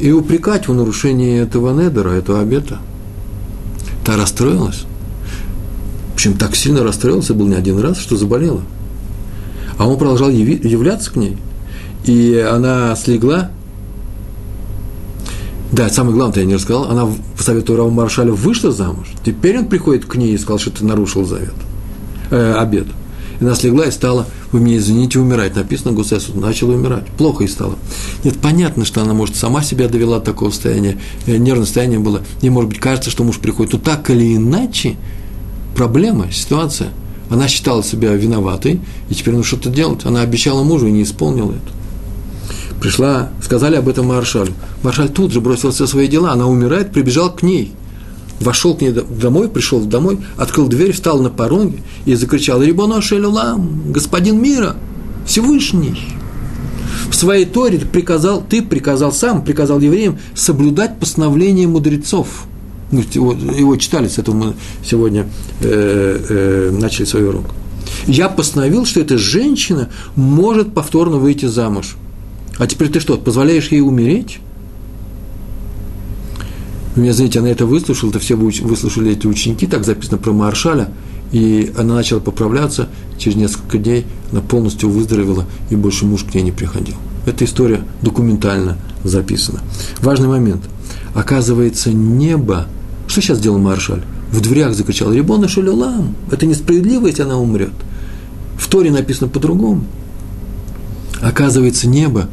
[0.00, 2.78] и упрекать в нарушении этого недера, этого обета–
[4.04, 4.84] Та расстроилась.
[6.14, 8.62] Общем, так сильно расстроился был не один раз, что заболела.
[9.78, 11.36] А он продолжал являться к ней.
[12.04, 13.50] И она слегла.
[15.72, 16.90] Да, самое главное, я не рассказал.
[16.90, 19.08] Она по совету Рава Маршаля вышла замуж.
[19.24, 21.54] Теперь он приходит к ней и сказал, что ты нарушил завет,
[22.30, 22.86] э, обед.
[23.40, 25.56] И она слегла и стала, вы меня извините, умирать.
[25.56, 27.06] Написано, Гусесу начала умирать.
[27.16, 27.76] Плохо и стало.
[28.22, 32.22] Нет, понятно, что она, может, сама себя довела до такого состояния, э, нервное состояние было.
[32.42, 33.72] Ей, может быть, кажется, что муж приходит.
[33.72, 34.96] Но так или иначе,
[35.74, 36.90] проблема, ситуация.
[37.30, 40.04] Она считала себя виноватой, и теперь нужно что-то делать.
[40.04, 42.78] Она обещала мужу и не исполнила это.
[42.80, 44.52] Пришла, сказали об этом Маршалю.
[44.82, 47.72] Маршаль тут же бросил все свои дела, она умирает, прибежал к ней–
[48.40, 53.92] вошел к ней домой, пришел домой, открыл дверь, встал на пороге и закричал «Рибоно шелюлам,
[53.92, 54.76] господин мира,
[55.26, 55.96] Всевышний!»
[57.08, 62.44] В своей Торе приказал, ты приказал сам, приказал евреям соблюдать постановление мудрецов.
[62.90, 65.26] Мы его, его читали, с этого мы сегодня
[65.60, 67.46] э, э, начали свой урок.
[68.06, 71.96] Я постановил, что эта женщина может повторно выйти замуж.
[72.58, 74.38] А теперь ты что, позволяешь ей умереть?
[76.94, 80.92] Вы меня знаете, она это выслушала, это все выслушали эти ученики, так записано про Маршаля,
[81.30, 86.42] и она начала поправляться, через несколько дней она полностью выздоровела, и больше муж к ней
[86.42, 86.96] не приходил.
[87.26, 89.60] Эта история документально записана.
[90.00, 90.62] Важный момент.
[91.14, 92.66] Оказывается, небо...
[93.06, 94.02] Что сейчас делал Маршаль?
[94.32, 97.72] В дверях закричал «Рибона шалюлам!» Это несправедливо, если она умрет.
[98.56, 99.84] В Торе написано по-другому.
[101.20, 102.28] Оказывается, небо,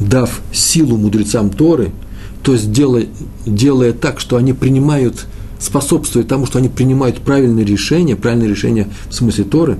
[0.00, 1.92] дав силу мудрецам Торы–
[2.44, 3.06] то есть делая,
[3.46, 5.26] делая так, что они принимают,
[5.58, 9.78] способствуя тому, что они принимают правильные решения, правильные решения в смысле Торы,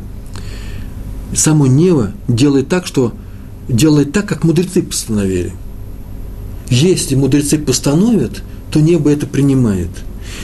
[1.35, 3.13] само небо делает так, что
[3.69, 5.53] делает так, как мудрецы постановили.
[6.71, 9.91] Если мудрецы постановят, то небо это принимает.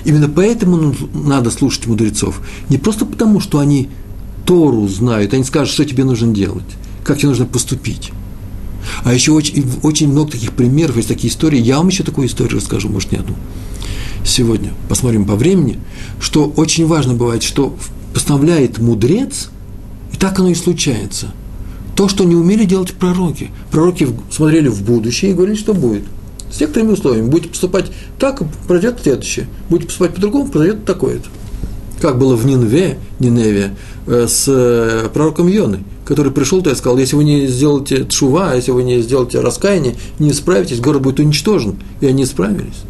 [0.04, 2.42] Именно поэтому надо слушать мудрецов.
[2.68, 3.88] Не просто потому, что они
[4.44, 6.64] Тору знают, они скажут, что тебе нужно делать,
[7.02, 8.12] как тебе нужно поступить.
[9.04, 11.60] А еще очень, очень много таких примеров, есть такие истории.
[11.60, 13.34] Я вам еще такую историю расскажу, может, не одну.
[14.24, 15.78] Сегодня посмотрим по времени,
[16.20, 17.76] что очень важно бывает, что
[18.12, 19.50] постановляет мудрец,
[20.12, 21.32] и так оно и случается.
[21.96, 23.50] То, что не умели делать пророки.
[23.70, 26.04] Пророки смотрели в будущее и говорили, что будет.
[26.50, 27.28] С некоторыми условиями.
[27.28, 29.46] Будете поступать так, пройдет следующее.
[29.68, 31.28] Будете поступать по-другому, пройдет такое-то.
[32.00, 33.74] Как было в Нинве, Ниневе,
[34.06, 38.54] э, с э, пророком Йоной который пришел туда и сказал, если вы не сделаете чува,
[38.54, 41.76] если вы не сделаете раскаяние, не справитесь, город будет уничтожен.
[42.00, 42.82] И они справились.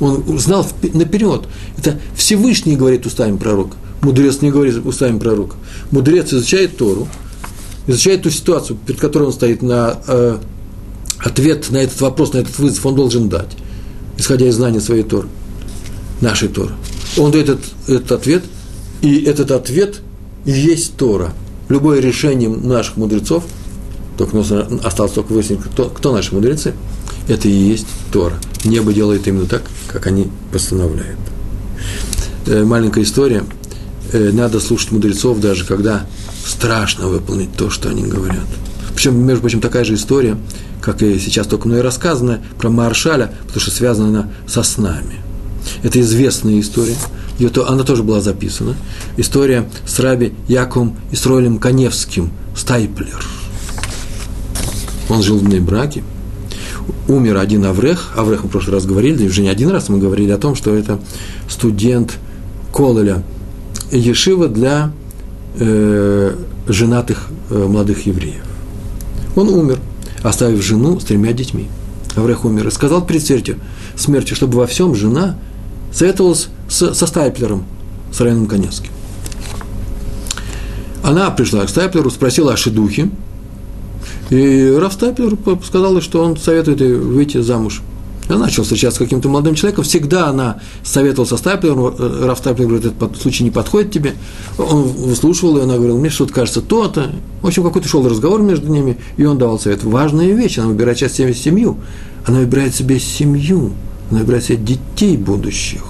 [0.00, 1.42] Он знал наперед.
[1.76, 3.76] Это Всевышний говорит устами пророка.
[4.00, 5.56] Мудрец не говорит устами пророка.
[5.90, 7.08] Мудрец изучает Тору,
[7.86, 10.38] изучает ту ситуацию, перед которой он стоит на э,
[11.18, 13.54] ответ на этот вопрос, на этот вызов, он должен дать,
[14.16, 15.28] исходя из знания своей Торы,
[16.22, 16.72] нашей Торы.
[17.18, 18.44] Он дает этот, этот ответ,
[19.02, 20.00] и этот ответ
[20.44, 21.32] и есть Тора–
[21.68, 23.44] любое решение наших мудрецов,
[24.16, 24.42] только
[24.84, 26.74] осталось только выяснить, кто, кто наши мудрецы,
[27.28, 28.36] это и есть Тора.
[28.64, 31.18] Небо делает именно так, как они постановляют.
[32.46, 33.44] Э, маленькая история.
[34.12, 36.06] Э, надо слушать мудрецов, даже когда
[36.46, 38.46] страшно выполнить то, что они говорят.
[38.94, 40.38] Причем, между прочим, такая же история,
[40.80, 45.25] как и сейчас только мной рассказанная, про Маршаля, потому что связана она со снами.
[45.82, 46.94] Это известная история.
[47.38, 48.74] ее, то, она тоже была записана.
[49.16, 53.24] История с раби Яковом Исроилем Коневским, Стайплер.
[55.08, 56.02] Он жил в браке,
[57.08, 60.30] умер один Аврех, Аврех мы в прошлый раз говорили, уже не один раз мы говорили
[60.32, 60.98] о том, что это
[61.48, 62.18] студент
[62.72, 63.22] Кололя,
[63.92, 64.92] Ешива для
[65.58, 68.42] э, женатых э, молодых евреев.
[69.36, 69.78] Он умер,
[70.22, 71.68] оставив жену с тремя детьми.
[72.16, 73.58] Аврех умер и сказал перед смертью,
[73.94, 75.38] смертью, чтобы во всем жена
[75.96, 77.64] советовалась с, со Стайплером,
[78.12, 78.90] с Райаном Коневским.
[81.02, 83.08] Она пришла к Стайплеру, спросила о шедухе,
[84.28, 87.80] и Раф Стайплер сказал, что он советует ей выйти замуж.
[88.28, 92.66] Я начал встречаться с каким-то молодым человеком, всегда она советовала со Стайплером, э, Раф Стайплер
[92.66, 94.14] говорит, этот случай не подходит тебе.
[94.58, 97.12] Он выслушивал, и она говорила, мне что-то кажется то-то.
[97.40, 99.84] В общем, какой-то шел разговор между ними, и он давал совет.
[99.84, 101.78] Важная вещь, она выбирает сейчас себе семью.
[102.26, 103.72] Она выбирает себе семью,
[104.10, 105.82] она выбирает себе детей будущих.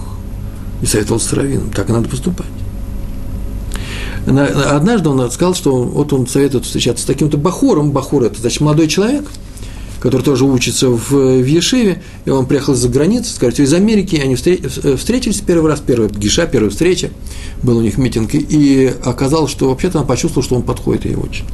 [0.83, 2.47] И советовал с Равином, так и надо поступать.
[4.27, 7.93] Однажды он сказал, что вот он советует встречаться с таким-то Бахуром.
[7.93, 9.25] Бахур– это, значит, молодой человек–
[10.01, 14.37] который тоже учится в, в Ешиве, и он приехал из-за границы, скажите, из Америки, они
[14.37, 17.11] э, встретились первый раз, первая гиша, первая встреча,
[17.63, 21.45] был у них митинг, и оказалось, что вообще-то она почувствовала, что он подходит ей очень.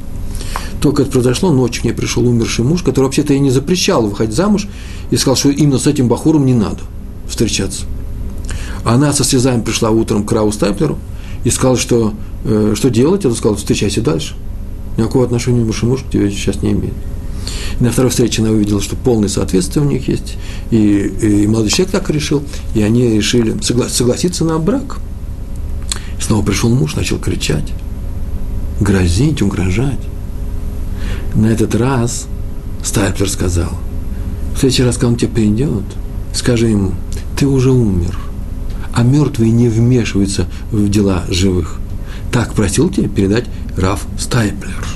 [0.82, 4.34] Только это произошло, ночью к ней пришел умерший муж, который вообще-то ей не запрещал выходить
[4.34, 4.66] замуж,
[5.12, 6.80] и сказал, что именно с этим бахуром не надо
[7.28, 7.84] встречаться.
[8.84, 10.98] Она со слезами пришла утром к Рау Стайплеру
[11.44, 12.14] и сказала, что,
[12.44, 14.34] э, что делать, он сказал, встречайся дальше.
[14.96, 16.94] Никакого отношения умерший муж к тебе сейчас не имеет.
[17.78, 20.34] И на второй встрече она увидела, что полное соответствие у них есть,
[20.72, 22.42] и, и молодой человек так решил,
[22.74, 24.98] и они решили согла- согласиться на брак.
[26.20, 27.72] Снова пришел муж, начал кричать,
[28.80, 30.00] грозить, угрожать.
[31.34, 32.26] На этот раз
[32.82, 33.70] Стайплер сказал,
[34.54, 35.84] в следующий раз, когда он тебе придет,
[36.34, 36.92] скажи ему,
[37.38, 38.18] ты уже умер,
[38.92, 41.78] а мертвые не вмешиваются в дела живых.
[42.30, 43.44] Так просил тебе передать
[43.76, 44.86] Раф Стайплер.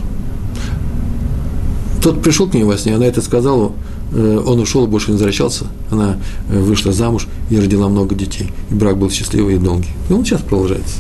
[2.03, 3.73] Тот пришел к ней во сне, она это сказала,
[4.13, 6.19] э, он ушел, больше не возвращался, она
[6.49, 8.53] э, вышла замуж и родила много детей.
[8.71, 9.91] И брак был счастливый и долгий.
[10.09, 10.99] И он сейчас продолжается.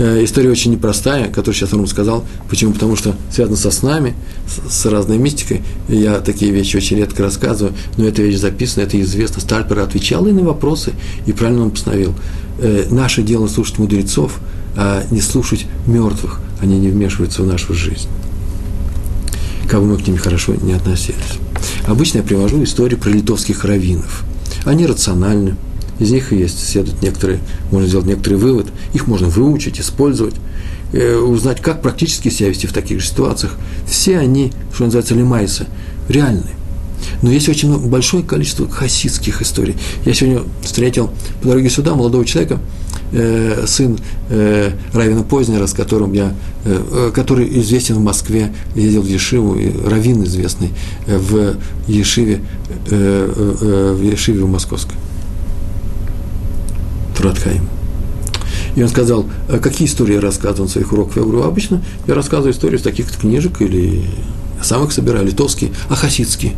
[0.00, 2.24] Э, история очень непростая, которую сейчас он сказал.
[2.48, 2.72] Почему?
[2.72, 4.14] Потому что связано со снами,
[4.68, 5.60] с, разной мистикой.
[5.88, 9.42] Я такие вещи очень редко рассказываю, но эта вещь записана, это известно.
[9.42, 10.94] Стальпер отвечал и на вопросы,
[11.26, 12.14] и правильно он постановил.
[12.90, 14.40] Наше дело слушать мудрецов,
[14.74, 16.40] а не слушать мертвых.
[16.60, 18.08] Они не вмешиваются в нашу жизнь
[19.70, 21.38] как бы мы к ним хорошо не относились.
[21.86, 24.24] Обычно я привожу истории про литовских раввинов.
[24.64, 25.54] Они рациональны,
[26.00, 27.38] из них есть, следует некоторые,
[27.70, 30.34] можно сделать некоторый вывод, их можно выучить, использовать,
[30.92, 33.56] э, узнать, как практически себя вести в таких же ситуациях.
[33.86, 35.66] Все они, что называется, лимайсы,
[36.08, 36.54] реальные.
[37.22, 39.76] Но есть очень большое количество хасидских историй.
[40.04, 41.10] Я сегодня встретил
[41.42, 42.58] по дороге сюда молодого человека,
[43.12, 43.98] э, сын
[44.30, 46.34] э, Равина Познера, с которым я,
[46.64, 50.70] э, э, который известен в Москве, ездил в Ешиву, и Равин известный
[51.06, 51.56] э, в
[51.88, 52.40] Ешиве,
[52.90, 54.96] э, э, э, в Ешиве в Московской.
[57.20, 57.68] Туратхаим.
[58.76, 61.16] И он сказал, «А какие истории я рассказываю на своих уроках?
[61.16, 64.04] Я говорю, обычно я рассказываю истории из таких книжек или
[64.62, 66.54] сам их собираю, литовские, а хасидские.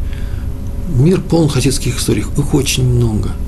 [0.94, 3.30] Мир полон хасидских историй, их очень много–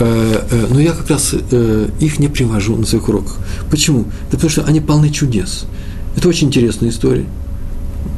[0.00, 3.36] Э, э, но я как раз э, их не привожу на своих уроках.
[3.70, 4.04] Почему?
[4.30, 5.64] Да потому что они полны чудес.
[6.16, 7.26] Это очень интересная история.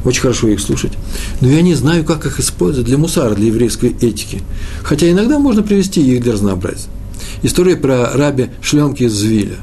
[0.05, 0.93] Очень хорошо их слушать.
[1.41, 4.43] Но я не знаю, как их использовать для мусара, для еврейской этики.
[4.83, 6.89] Хотя иногда можно привести их для разнообразия.
[7.43, 9.57] История про раби Шлемки из Звиля.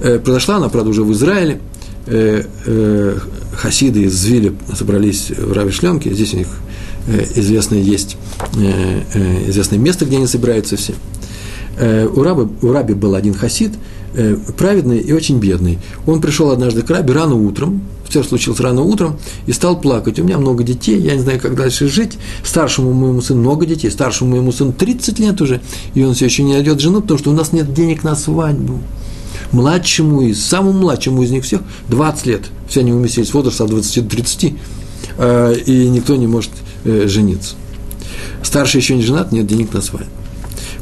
[0.00, 1.60] Произошла она, правда, уже в Израиле.
[3.56, 6.12] Хасиды из Звиля собрались в раби Шлемке.
[6.12, 6.48] Здесь у них
[7.36, 8.16] известное есть
[9.46, 11.23] известное место, где они собираются все– Э,
[11.78, 13.72] у, раби, у раби был один хасид,
[14.14, 15.78] э, праведный и очень бедный.
[16.06, 20.18] Он пришел однажды к раби рано утром, все случилось рано утром, и стал плакать.
[20.18, 22.18] У меня много детей, я не знаю, как дальше жить.
[22.44, 25.60] Старшему моему сыну много детей, старшему моему сыну 30 лет уже,
[25.94, 28.78] и он все еще не найдет жену, потому что у нас нет денег на свадьбу.
[29.52, 32.42] Младшему и самому младшему из них всех 20 лет.
[32.68, 34.54] Все они уместились в возраст от 20 до 30,
[35.18, 36.50] э, и никто не может
[36.84, 37.54] жениться.
[38.42, 40.23] Старший еще не женат, нет денег на свадьбу.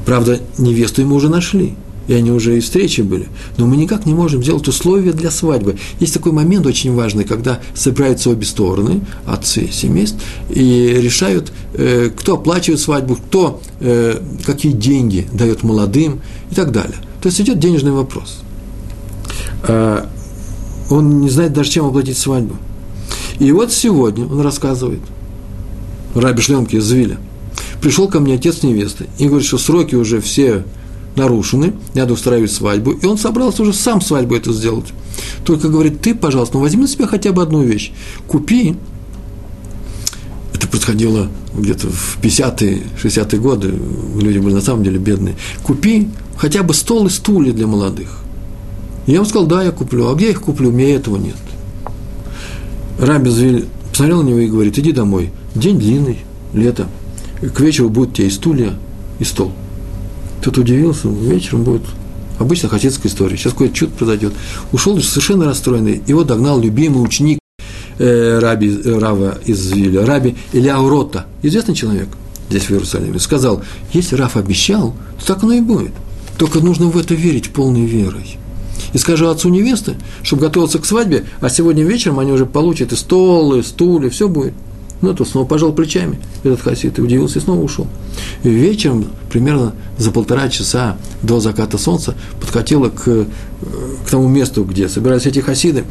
[0.04, 1.74] Правда, невесту ему уже нашли,
[2.08, 3.28] и они уже и встречи были.
[3.56, 5.78] Но мы никак не можем сделать условия для свадьбы.
[6.00, 10.18] Есть такой момент очень важный, когда собираются обе стороны, отцы семейств,
[10.50, 16.96] и решают, э, кто оплачивает свадьбу, кто э, какие деньги дает молодым и так далее.
[17.20, 18.40] То есть идет денежный вопрос.
[19.62, 20.08] А,
[20.90, 22.56] он не знает даже, чем оплатить свадьбу.
[23.38, 25.00] И вот сегодня он рассказывает,
[26.16, 27.18] Раби Шлемки из Виля–
[27.82, 30.64] Пришел ко мне отец невесты и говорит, что сроки уже все
[31.16, 34.86] нарушены, надо устраивать свадьбу, и он собрался уже сам свадьбу это сделать.
[35.44, 37.92] Только говорит, ты, пожалуйста, ну, возьми на себя хотя бы одну вещь,
[38.28, 38.76] купи,
[40.54, 43.74] это происходило где-то в 50-е, 60-е годы,
[44.16, 48.20] люди были на самом деле бедные, купи хотя бы стол и стулья для молодых.
[49.08, 51.34] Я ему сказал, да, я куплю, а где я их куплю, у меня этого нет.
[53.00, 56.18] Раби посмотрел на него и говорит, иди домой, день длинный,
[56.54, 56.86] лето,
[57.48, 58.74] к вечеру будут тебе и стулья,
[59.18, 59.52] и стол.
[60.42, 61.82] Тот удивился, вечером будет
[62.38, 64.32] обычно хасидская история, сейчас какой-то чудо произойдет.
[64.72, 67.38] Ушел совершенно расстроенный, его догнал любимый ученик
[67.98, 72.08] э, раби, э, Рава из Виля, раби Рота, известный человек
[72.48, 75.92] здесь в Иерусалиме, сказал, если Раф обещал, то так оно и будет.
[76.38, 78.36] Только нужно в это верить полной верой.
[78.92, 82.96] И скажу отцу невесты, чтобы готовился к свадьбе, а сегодня вечером они уже получат и
[82.96, 84.54] стол, и стулья, все будет.
[85.02, 87.86] Ну, то снова пожал плечами этот хасид и удивился и снова ушел.
[88.44, 94.88] И вечером, примерно за полтора часа до заката солнца, подкатила к, к тому месту, где
[94.88, 95.84] собирались эти хасиды,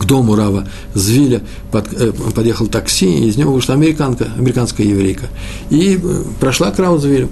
[0.00, 5.26] к дому Рава Звиля под, э, подъехал такси, и из него вышла американка, американская еврейка.
[5.68, 7.28] И э, прошла к Раву Звилю,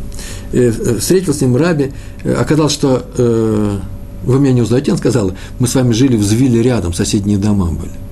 [0.52, 1.92] э, э, встретил с ним Раби,
[2.24, 3.78] э, оказалось, что э,
[4.22, 7.66] вы меня не узнаете, он сказал, мы с вами жили в Звиле рядом, соседние дома
[7.66, 8.07] были.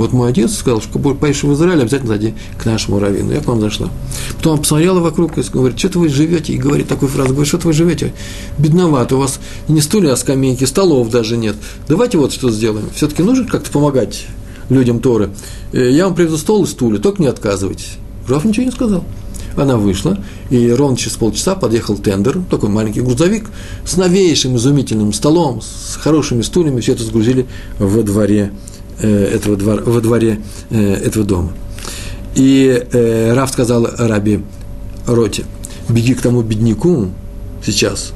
[0.00, 3.32] Вот мой отец сказал, что поедешь в Израиль, обязательно зайди к нашему раввину.
[3.32, 3.90] Я к вам зашла.
[4.38, 7.66] Потом он посмотрела вокруг и говорит, что-то вы живете, и говорит такую фразу, говорит, что-то
[7.66, 8.14] вы живете,
[8.56, 11.54] бедновато, у вас не стулья, а скамейки, столов даже нет.
[11.86, 12.88] Давайте вот что сделаем.
[12.94, 14.24] Все-таки нужно как-то помогать
[14.70, 15.28] людям Торы.
[15.72, 17.98] Э, я вам привезу стол и стулья, только не отказывайтесь.
[18.26, 19.04] Раф ничего не сказал.
[19.54, 23.50] Она вышла, и ровно через полчаса подъехал тендер, такой маленький грузовик,
[23.84, 27.46] с новейшим изумительным столом, с хорошими стульями, все это сгрузили
[27.78, 28.50] во дворе
[29.06, 31.52] этого двора, во дворе э, этого дома.
[32.34, 34.40] И э, Раф сказал Раби
[35.06, 35.44] Роте,
[35.88, 37.08] беги к тому бедняку
[37.64, 38.12] сейчас,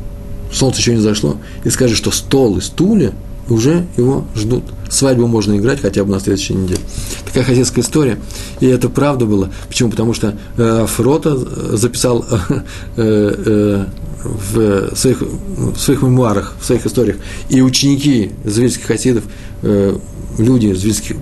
[0.52, 3.12] солнце еще не зашло, и скажи, что стол и стулья
[3.48, 4.64] уже его ждут.
[4.88, 6.80] Свадьбу можно играть хотя бы на следующей неделе.
[7.26, 8.18] Такая хозяйская история.
[8.60, 9.50] И это правда было.
[9.68, 9.90] Почему?
[9.90, 11.36] Потому что э, Фрота
[11.76, 12.24] записал
[12.96, 13.84] э, э,
[14.24, 17.16] в, своих, в своих мемуарах, в своих историях,
[17.48, 19.24] и ученики звельских хасидов
[19.62, 19.96] э,
[20.38, 20.74] люди,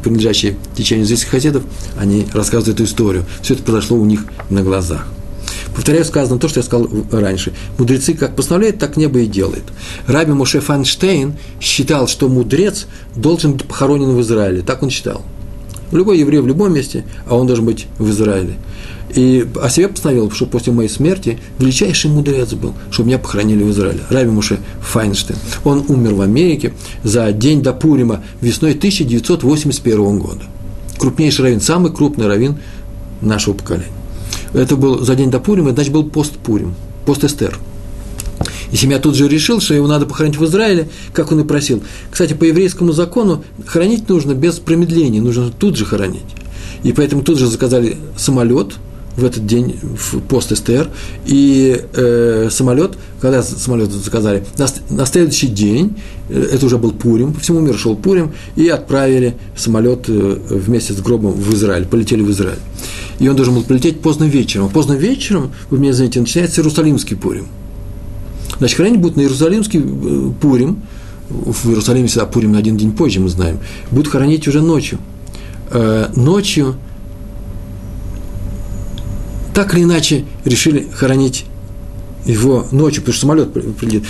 [0.03, 1.63] принадлежащие течению звездских хасидов,
[1.99, 3.25] они рассказывают эту историю.
[3.43, 5.07] Все это произошло у них на глазах.
[5.75, 7.53] Повторяю, сказано то, что я сказал раньше.
[7.79, 9.63] Мудрецы как постановляют, так небо и делает.
[10.07, 12.87] Раби Моше Фанштейн считал, что мудрец
[13.17, 14.63] должен быть похоронен в Израиле.
[14.63, 15.23] Так он считал.
[15.91, 18.55] Любой еврей в любом месте, а он должен быть в Израиле.
[19.15, 23.71] И о себе постановил, что после моей смерти величайший мудрец был, чтобы меня похоронили в
[23.71, 24.01] Израиле.
[24.09, 25.39] Раби Муше Файнштейн.
[25.65, 26.73] Он умер в Америке
[27.05, 30.43] за день до Пурима весной 1981 года.
[30.99, 32.57] Крупнейший раввин, самый крупный раввин
[33.21, 33.93] нашего поколения.
[34.55, 37.59] Это был за день до Пурима, значит, был пост Пурим, пост Эстер.
[38.71, 41.83] И семья тут же решил, что его надо похоронить в Израиле, как он и просил.
[42.11, 46.23] Кстати, по еврейскому закону хранить нужно без промедления, нужно тут же хоронить.
[46.83, 48.77] И поэтому тут же заказали самолет–
[49.17, 50.89] в этот день в пост СТР,
[51.27, 55.97] и э, самолет, когда самолет заказали, на, на следующий день,
[56.29, 60.95] э, это уже был Пурим, по всему миру шел Пурим, и отправили самолет э, вместе
[60.95, 62.59] с гробом в Израиль, полетели в Израиль.
[63.19, 64.71] И он должен был полететь поздно вечером.
[64.71, 67.47] Поздно вечером, вы меня знаете, начинается Иерусалимский Пурим.
[68.59, 70.83] Значит, хранить будут на Иерусалимский э, Пурим,
[71.29, 73.59] в Иерусалиме всегда Пурим на один день позже, мы знаем,
[73.91, 74.99] будут хоронить уже ночью.
[75.71, 76.77] Э, ночью–
[79.55, 81.45] так или иначе решили хоронить
[82.25, 84.05] его ночью, потому что самолет прилетит.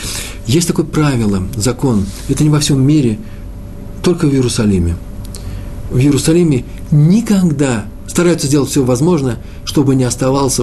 [0.46, 3.18] Есть такое правило, закон, это не во всем мире,
[4.02, 4.96] только в Иерусалиме.
[5.90, 10.60] В Иерусалиме никогда стараются сделать все возможное, чтобы не оставалось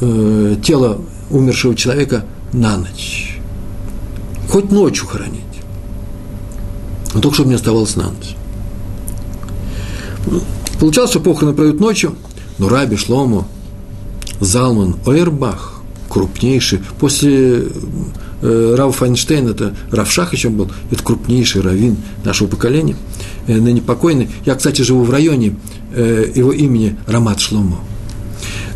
[0.00, 3.38] э, тело умершего человека на ночь.
[4.48, 5.40] Хоть ночью хоронить.
[7.14, 8.36] Но только чтобы не оставалось на ночь.
[10.78, 12.14] Получалось, что похороны пройдут ночью,
[12.58, 13.46] но Раби Шлому
[14.42, 17.64] Залман Ойербах, крупнейший, после
[18.42, 22.96] э, Рава Файнштейн, это Равшах еще был, это крупнейший раввин нашего поколения,
[23.46, 24.28] э, ныне покойный.
[24.44, 25.56] Я, кстати, живу в районе
[25.94, 27.78] э, его имени Рамат Шломо.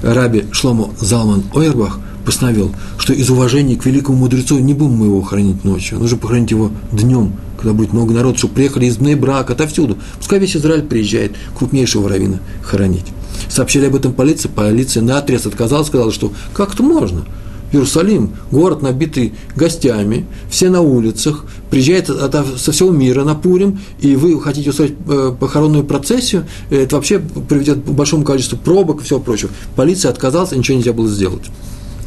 [0.03, 5.21] Раби Шломо Залман Ойербах постановил, что из уважения к великому мудрецу не будем мы его
[5.23, 9.99] хранить ночью, нужно похоронить его днем, когда будет много народу, чтобы приехали из Брака, отовсюду.
[10.19, 13.07] Пускай весь Израиль приезжает крупнейшего равина хоронить.
[13.49, 17.25] Сообщили об этом полиции, полиция на отрез отказалась, сказала, что как это можно?
[17.73, 24.41] Иерусалим, город, набитый гостями, все на улицах, приезжает со всего мира на Пурим, и вы
[24.41, 29.51] хотите устроить э, похоронную процессию, это вообще приведет к большому количеству пробок и всего прочего.
[29.75, 31.43] Полиция отказалась, ничего нельзя было сделать.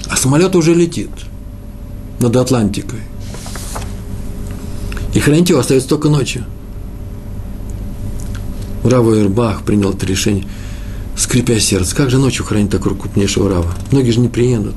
[0.10, 1.10] А самолет уже летит.
[2.20, 3.00] над Атлантикой.
[5.14, 6.44] И хранить его остается только ночью.
[8.84, 10.46] Рава Ирбах принял это решение,
[11.20, 11.96] скрипя сердце.
[11.96, 13.74] Как же ночью хранить такого крупнейшего Рава?
[13.92, 14.76] Многие же не приедут.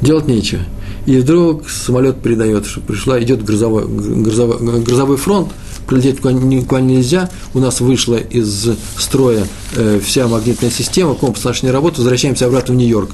[0.00, 0.62] Делать нечего.
[1.06, 5.48] И вдруг самолет передает, что пришла, идет грозовой, грозовой, грозовой фронт,
[5.86, 8.68] прилететь никуда нельзя, у нас вышла из
[8.98, 13.10] строя э, вся магнитная система, компас наш не работает, возвращаемся обратно в Нью-Йорк.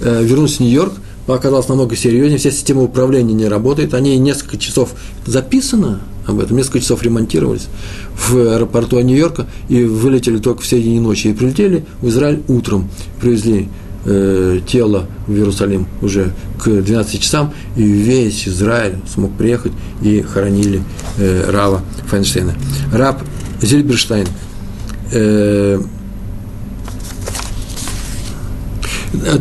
[0.00, 0.94] Э, вернулся в Нью-Йорк,
[1.26, 4.94] оказалось намного серьезнее, вся система управления не работает, они несколько часов
[5.26, 7.68] записано об этом, несколько часов ремонтировались
[8.16, 12.88] в аэропорту Нью-Йорка и вылетели только в середине ночи и прилетели в Израиль утром,
[13.20, 13.68] привезли
[14.04, 20.82] э, тело в Иерусалим уже к 12 часам, и весь Израиль смог приехать и хоронили
[21.18, 22.54] э, Рава Файнштейна.
[22.92, 23.22] Раб
[23.60, 24.26] Зильберштайн
[25.12, 25.80] э,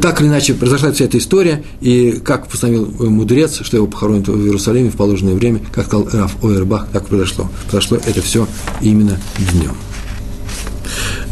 [0.02, 4.44] так или иначе произошла вся эта история, и как постановил мудрец, что его похоронят в
[4.44, 7.50] Иерусалиме в положенное время, как сказал Раф Ойербах, так произошло.
[7.70, 8.48] Произошло это все
[8.82, 9.76] именно днем.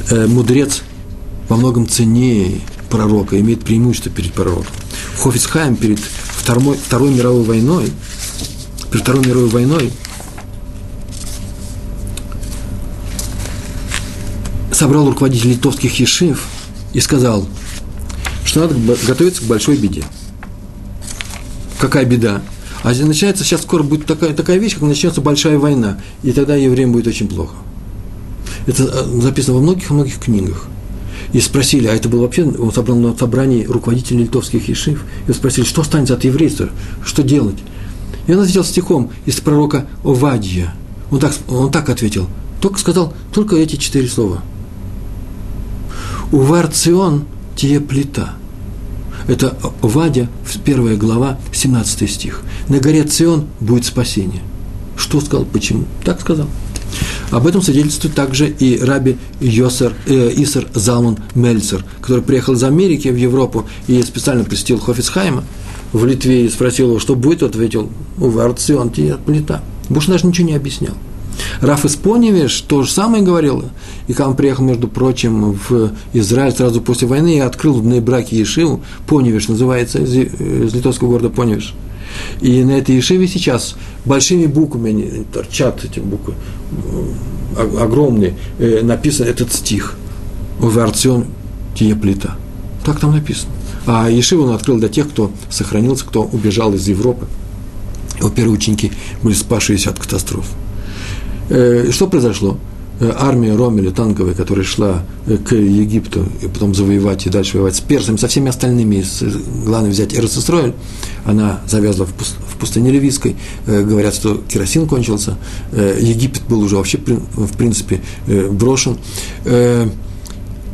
[0.09, 0.81] Э, мудрец
[1.49, 4.65] во многом ценнее пророка, имеет преимущество перед пророком.
[5.17, 7.91] Хофицхайм перед Второй, Второй мировой войной,
[8.89, 9.91] перед Второй мировой войной
[14.71, 16.45] собрал руководитель литовских ешив
[16.93, 17.45] и сказал,
[18.49, 18.75] что надо
[19.05, 20.03] готовиться к большой беде.
[21.79, 22.41] Какая беда?
[22.83, 26.91] А начинается сейчас скоро будет такая, такая вещь, как начнется большая война, и тогда евреям
[26.91, 27.55] будет очень плохо.
[28.65, 30.65] Это э, записано во многих-многих книгах–
[31.33, 35.65] и спросили, а это был вообще, он собрал на собрании руководителей литовских ешив, и спросили,
[35.65, 36.69] что станет от еврейства,
[37.05, 37.57] что делать?
[38.27, 40.73] И он ответил стихом из пророка Овадья.
[41.11, 42.27] Он так, он так ответил,
[42.61, 44.41] только сказал только эти четыре слова.
[46.31, 47.25] Увар Цион
[47.59, 48.35] тие плита.
[49.27, 50.29] Это Вадя,
[50.63, 52.41] первая глава, 17 стих.
[52.69, 54.41] На горе Цион будет спасение.
[54.95, 55.83] Что сказал, почему?
[56.05, 56.47] Так сказал.
[57.31, 63.09] Об этом свидетельствует также и раби Йосер, э, Исер Залман Мельцер, который приехал из Америки
[63.09, 65.43] в Европу и специально посетил Хофицхайма
[65.91, 69.61] в Литве и спросил его, что будет, ответил, у Варцион тебе плита.
[69.89, 70.95] Буш даже ничего не объяснял.
[71.61, 73.65] Раф из Поневиш то же самое говорил.
[74.07, 78.37] И когда он приехал, между прочим, в Израиль сразу после войны и открыл в Нейбраке
[78.37, 81.73] Ешиву, Поневиш называется, из, из литовского города Поневиш–
[82.41, 83.75] и на этой Ешиве сейчас
[84.05, 86.35] большими буквами, они торчат эти буквы,
[87.57, 89.95] огромные, э, написан этот стих.
[90.61, 91.27] Уварцион
[91.75, 92.35] тие плита.
[92.85, 93.51] Так там написано.
[93.85, 97.27] А Ешиву он открыл для тех, кто сохранился, кто убежал из Европы.
[98.17, 98.91] Его первые ученики
[99.23, 100.45] были спасшиеся от катастроф.
[101.49, 102.57] Э, что произошло?
[102.99, 107.75] Э, армия Ромеля танковая, которая шла э, к Египту и потом завоевать и дальше воевать
[107.75, 109.03] с персами, со всеми остальными,
[109.65, 110.73] главное взять Эрцисроэль,
[111.25, 113.35] она завязла в пустыне Ливийской,
[113.65, 115.37] говорят, что керосин кончился,
[115.71, 118.01] Египет был уже вообще, в принципе,
[118.51, 118.97] брошен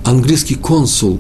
[0.06, 1.20] английский консул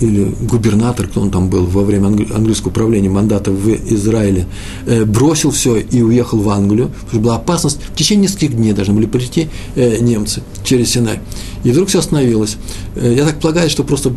[0.00, 4.46] или губернатор, кто он там был во время английского управления мандата в Израиле,
[4.86, 8.72] э, бросил все и уехал в Англию, потому что была опасность, в течение нескольких дней
[8.72, 11.18] должны были прийти э, немцы через Синай.
[11.64, 12.56] И вдруг все остановилось.
[12.94, 14.12] Э, я так полагаю, что просто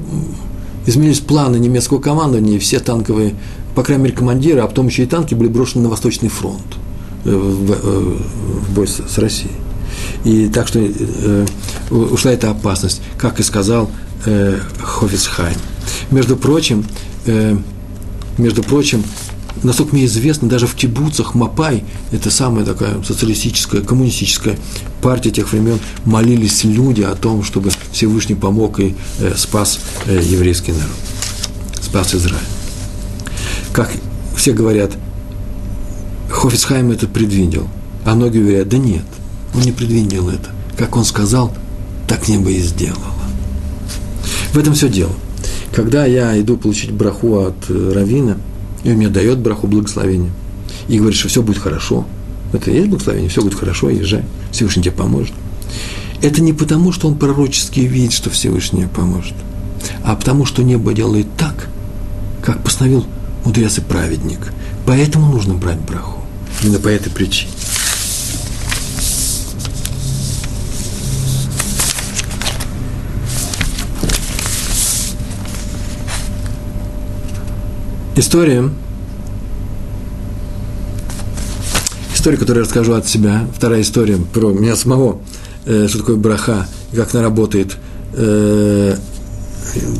[0.85, 3.33] изменились планы немецкого командования, все танковые,
[3.73, 6.61] по крайней мере, командиры, а потом еще и танки были брошены на Восточный фронт
[7.25, 9.66] в бой с Россией.
[10.27, 11.45] И так что э,
[11.89, 13.89] ушла эта опасность, как и сказал
[14.25, 15.55] э, Хофицхайм.
[16.11, 16.85] Между прочим,
[17.27, 17.55] э,
[18.37, 19.05] между прочим,
[19.63, 24.59] насколько мне известно, даже в кибуцах Мапай, это самая такая социалистическая, коммунистическая
[25.01, 30.73] партия тех времен, молились люди о том, чтобы Всевышний помог и э, спас э, еврейский
[30.73, 32.43] народ, спас Израиль.
[33.71, 33.89] Как
[34.35, 34.91] все говорят,
[36.29, 37.69] Хофицхайм это предвидел,
[38.03, 39.05] а многие говорят, да нет,
[39.57, 40.51] он не предвидел это.
[40.77, 41.51] Как он сказал,
[42.07, 43.13] так небо и сделало.
[44.53, 45.11] В этом все дело.
[45.73, 48.37] Когда я иду получить браху от э, Равина,
[48.83, 50.31] и он мне дает браху благословения,
[50.87, 52.05] и говорит, что все будет хорошо,
[52.53, 55.33] это и есть благословение, все будет хорошо, езжай, Всевышний тебе поможет.
[56.21, 59.35] Это не потому, что он пророчески видит, что Всевышний поможет,
[60.03, 61.67] а потому, что небо делает так,
[62.41, 63.05] как постановил
[63.43, 64.39] мудрец и праведник.
[64.85, 66.21] Поэтому нужно брать браху.
[66.63, 67.51] Именно по этой причине.
[78.17, 78.67] История,
[82.15, 85.19] история, которую я расскажу от себя, вторая история про меня самого,
[85.67, 86.65] э, что такое браха,
[86.95, 87.77] как она работает.
[88.13, 88.95] Э,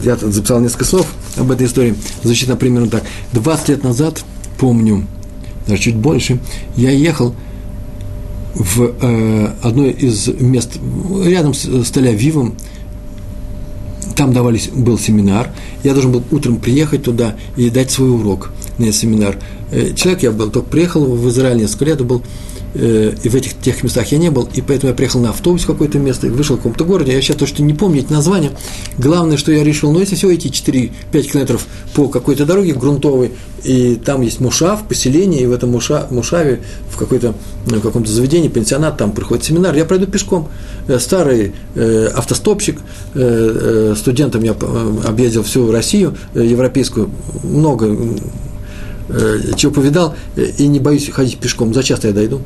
[0.04, 1.06] я записал несколько слов
[1.38, 1.94] об этой истории.
[2.24, 3.04] Звучит, например, так.
[3.34, 4.24] 20 лет назад
[4.58, 5.06] помню,
[5.68, 6.40] даже чуть больше,
[6.76, 7.36] я ехал
[8.56, 10.80] в э, одно из мест
[11.24, 12.56] рядом с, с Тель-Авивом,
[14.18, 15.52] там давались, был семинар,
[15.84, 19.38] я должен был утром приехать туда и дать свой урок на этот семинар.
[19.72, 22.24] Э, человек я был, только приехал в Израиль несколько лет, был
[22.74, 25.64] Э, и в этих тех местах я не был, и поэтому я приехал на автобус
[25.64, 28.52] в какое-то место, вышел в каком-то городе, я сейчас то, что не помню эти названия,
[28.98, 30.92] главное, что я решил, ну, если все эти 4-5
[31.24, 31.66] километров
[31.96, 33.32] по какой-то дороге грунтовой,
[33.64, 37.34] и там есть мушав, поселение, и в этом муша, мушаве, в, какой-то,
[37.66, 40.50] в каком-то заведении, пенсионат, там проходит семинар, я пройду пешком.
[40.88, 42.80] Э, старый э, автостопщик,
[43.14, 47.10] э, э, студентом я э, объездил всю Россию, э, европейскую,
[47.44, 47.98] много
[49.56, 52.42] чего повидал, и не боюсь ходить пешком, за часто я дойду.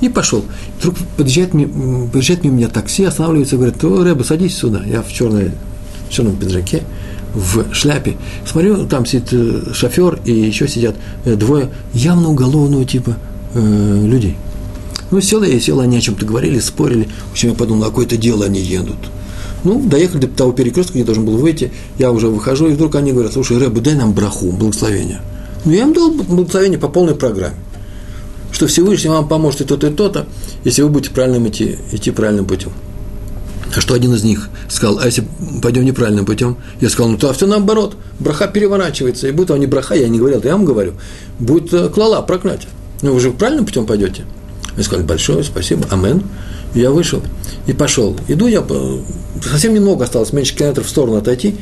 [0.00, 0.44] И пошел.
[0.78, 4.82] Вдруг подъезжает, подъезжает мимо меня такси, останавливается, говорит, о, Рэба, садись сюда.
[4.84, 5.50] Я в, черной,
[6.08, 6.84] в черном пиджаке,
[7.34, 8.16] в шляпе.
[8.46, 13.16] Смотрю, там сидит э, шофер, и еще сидят э, двое явно уголовного типа
[13.54, 14.36] э, людей.
[15.10, 17.08] Ну, сел я и сел, они о чем-то говорили, спорили.
[17.28, 18.98] В общем, я подумал, а какое-то дело они едут.
[19.64, 23.12] Ну, доехали до того перекрестка, где должен был выйти, я уже выхожу, и вдруг они
[23.12, 25.20] говорят, слушай, Рэба, дай нам браху, благословение.
[25.64, 27.56] Ну, я им дал благословение по полной программе
[28.52, 30.26] что Всевышний вам поможет и то-то, и то-то,
[30.64, 32.72] если вы будете правильным идти, идти правильным путем.
[33.74, 35.24] А что один из них сказал, а если
[35.62, 36.56] пойдем неправильным путем?
[36.80, 40.18] Я сказал, ну то все наоборот, браха переворачивается, и будет вам не браха, я не
[40.18, 40.94] говорил, я вам говорю,
[41.38, 42.68] будет э, клала, проклятие.
[43.02, 44.24] Ну вы же правильным путем пойдете?
[44.76, 46.22] Я сказал, большое спасибо, амен.
[46.74, 47.22] Я вышел
[47.66, 48.16] и пошел.
[48.28, 48.64] Иду я,
[49.42, 51.56] совсем немного осталось, меньше километров в сторону отойти,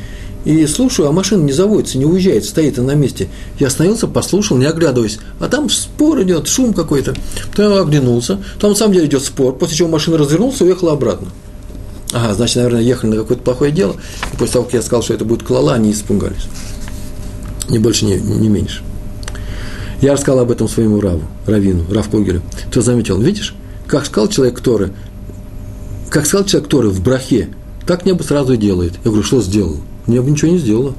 [0.45, 3.29] и слушаю, а машина не заводится, не уезжает, стоит на месте.
[3.59, 5.19] Я остановился, послушал, не оглядываясь.
[5.41, 7.15] А там спор идет, шум какой-то.
[7.51, 10.93] Потом я оглянулся, там на самом деле идет спор, после чего машина развернулась и уехала
[10.93, 11.29] обратно.
[12.13, 13.97] Ага, значит, наверное, ехали на какое-то плохое дело.
[14.33, 16.47] И после того, как я сказал, что это будет клала, они испугались.
[17.69, 18.83] Ни больше, ни, ни меньше.
[20.01, 22.41] Я рассказал об этом своему Раву, Равину, Рав Когелю.
[22.71, 23.55] Кто заметил, видишь,
[23.87, 24.91] как сказал человек, который,
[26.09, 27.49] как сказал человек, который в брахе,
[27.87, 28.93] так небо сразу и делает.
[29.05, 29.79] Я говорю, что сделал?
[30.09, 30.95] Я бы ничего не сделала.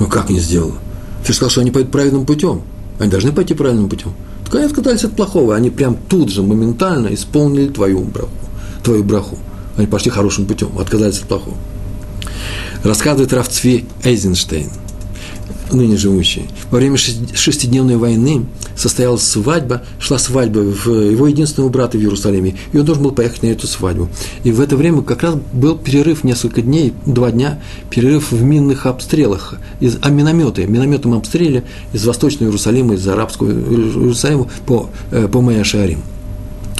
[0.00, 0.74] Ну как не сделала?
[1.26, 2.62] Ты сказал, что они пойдут правильным путем.
[2.98, 4.12] Они должны пойти правильным путем.
[4.44, 5.54] Так они отказались от плохого.
[5.54, 8.30] Они прям тут же, моментально исполнили твою браху.
[8.82, 9.36] Твою браху.
[9.76, 11.56] Они пошли хорошим путем, отказались от плохого.
[12.82, 14.70] Рассказывает Равцви Эйзенштейн–
[15.72, 16.46] ныне живущий.
[16.70, 18.46] Во время шестидневной войны
[18.76, 23.42] состоялась свадьба, шла свадьба в его единственного брата в Иерусалиме, и он должен был поехать
[23.42, 24.08] на эту свадьбу.
[24.44, 27.60] И в это время как раз был перерыв несколько дней, два дня,
[27.90, 34.48] перерыв в минных обстрелах, из, а минометы, минометом обстреле из Восточного Иерусалима, из Арабского Иерусалима
[34.66, 36.02] по, э, по Майя-Шарим.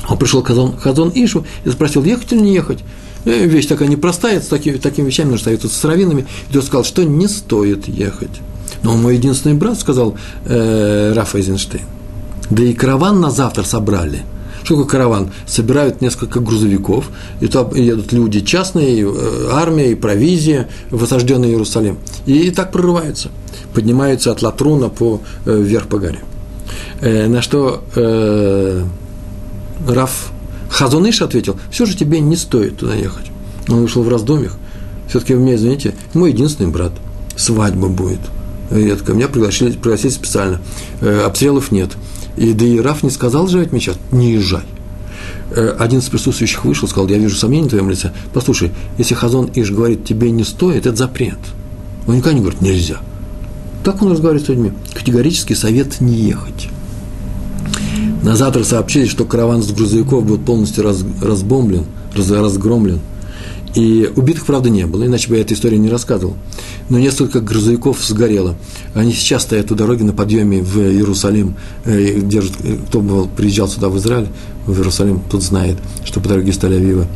[0.09, 2.79] Он пришел к Хазон, Хазон Ишу и спросил, ехать или не ехать.
[3.25, 6.27] Э, вещь такая непростая, с такими, такими вещами нужно стоять с раввинами.
[6.49, 8.41] И тот сказал, что не стоит ехать.
[8.83, 11.85] Но мой единственный брат, сказал э, Раф Эйзенштейн.
[12.51, 14.23] Да и караван на завтра собрали.
[14.63, 15.31] Что такое караван?
[15.47, 17.11] Собирают несколько грузовиков,
[17.41, 21.99] и там едут люди частные, э, армия, и провизия в осажденный Иерусалим.
[22.27, 23.31] И так прорываются.
[23.75, 26.21] Поднимаются от Латруна по, э, вверх по горе.
[27.01, 28.85] Э, на что э,
[29.87, 30.31] Раф
[30.71, 33.27] Хазуныш ответил, все же тебе не стоит туда ехать.
[33.69, 34.57] Он вышел в раздомьях.
[35.09, 36.93] Все-таки у меня, извините, мой единственный брат.
[37.37, 38.21] Свадьба будет–
[38.71, 39.13] редко.
[39.13, 40.61] Меня пригласили, пригласили специально.
[41.01, 41.91] Э, обстрелов нет.
[42.37, 44.63] И да и Раф не сказал же сейчас, не езжай.
[45.51, 48.13] Э, один из присутствующих вышел, сказал, я вижу сомнения в твоем лице.
[48.33, 51.39] Послушай, если Хазон Иш говорит, тебе не стоит, это запрет.
[52.07, 52.99] Он никогда не говорит, нельзя.
[53.85, 54.73] Так он разговаривает с людьми.
[54.95, 56.69] Категорический совет не ехать.
[58.23, 63.01] На завтра сообщили, что караван с грузовиков был полностью раз, разбомблен, раз, разгромлен–
[63.75, 66.37] и убитых, правда, не было, иначе бы я эту историю не рассказывал.
[66.89, 68.57] Но несколько грузовиков сгорело.
[68.95, 71.55] Они сейчас стоят у дороги на подъеме в Иерусалим.
[71.85, 74.29] Э, держат, э, кто бывал, приезжал сюда в Израиль,
[74.67, 77.07] в Иерусалим, тот знает, что по дороге из Тель-Авива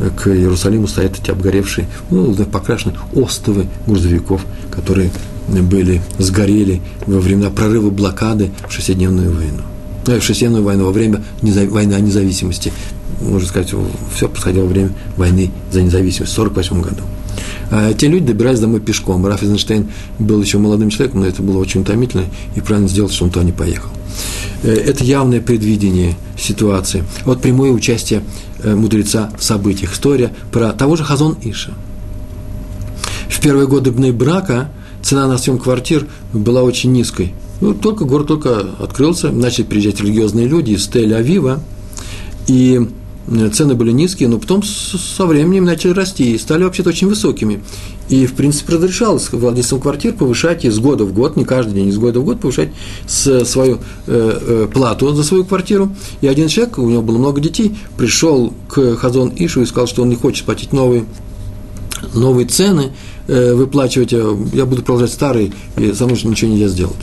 [0.00, 5.10] э, к Иерусалиму стоят эти обгоревшие, ну, покрашенные остовы грузовиков, которые
[5.48, 9.62] были, сгорели во времена прорыва блокады в шестидневную войну.
[10.06, 12.72] В шестидневную войну, во время войны о независимости
[13.22, 13.72] можно сказать,
[14.14, 17.02] все происходило во время войны за независимость в 1948 году.
[17.70, 19.24] А те люди добирались домой пешком.
[19.26, 23.24] Раф Эйзенштейн был еще молодым человеком, но это было очень утомительно, и правильно сделал, что
[23.24, 23.88] он туда не поехал.
[24.62, 27.04] Э, это явное предвидение ситуации.
[27.24, 28.22] Вот прямое участие
[28.62, 29.94] э, мудреца в событиях.
[29.94, 31.72] История про того же Хазон Иша.
[33.28, 34.70] В первые годы брака
[35.02, 37.32] цена на съем квартир была очень низкой.
[37.60, 41.60] Ну, только город только открылся, начали приезжать религиозные люди из Тель-Авива,
[42.48, 42.88] и
[43.52, 47.62] цены были низкие, но потом со временем начали расти и стали вообще-то очень высокими.
[48.08, 51.98] И, в принципе, разрешалось владельцам квартир повышать из года в год, не каждый день, из
[51.98, 52.70] года в год повышать
[53.06, 55.94] свою э, плату за свою квартиру.
[56.20, 60.02] И один человек, у него было много детей, пришел к Хазон Ишу и сказал, что
[60.02, 61.04] он не хочет платить новые,
[62.14, 62.92] новые цены,
[63.28, 66.96] выплачивать, я буду продолжать старые, и со мной ничего нельзя сделать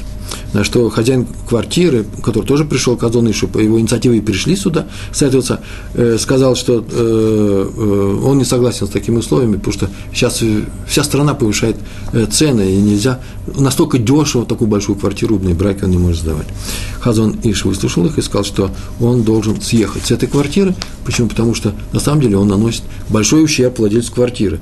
[0.54, 5.62] на что хозяин квартиры, который тоже пришел к Адонышу, по его инициативе пришли сюда советоваться,
[5.94, 10.44] э, сказал, что э, э, он не согласен с такими условиями, потому что сейчас
[10.88, 11.78] вся страна повышает
[12.14, 13.20] э, цены, и нельзя
[13.58, 16.48] настолько дешево такую большую квартиру умные браки он не может сдавать.
[17.00, 20.76] Хазон Иш выслушал их и сказал, что он должен съехать с этой квартиры.
[21.06, 21.30] Почему?
[21.30, 24.60] Потому что на самом деле он наносит большой ущерб владельцу квартиры.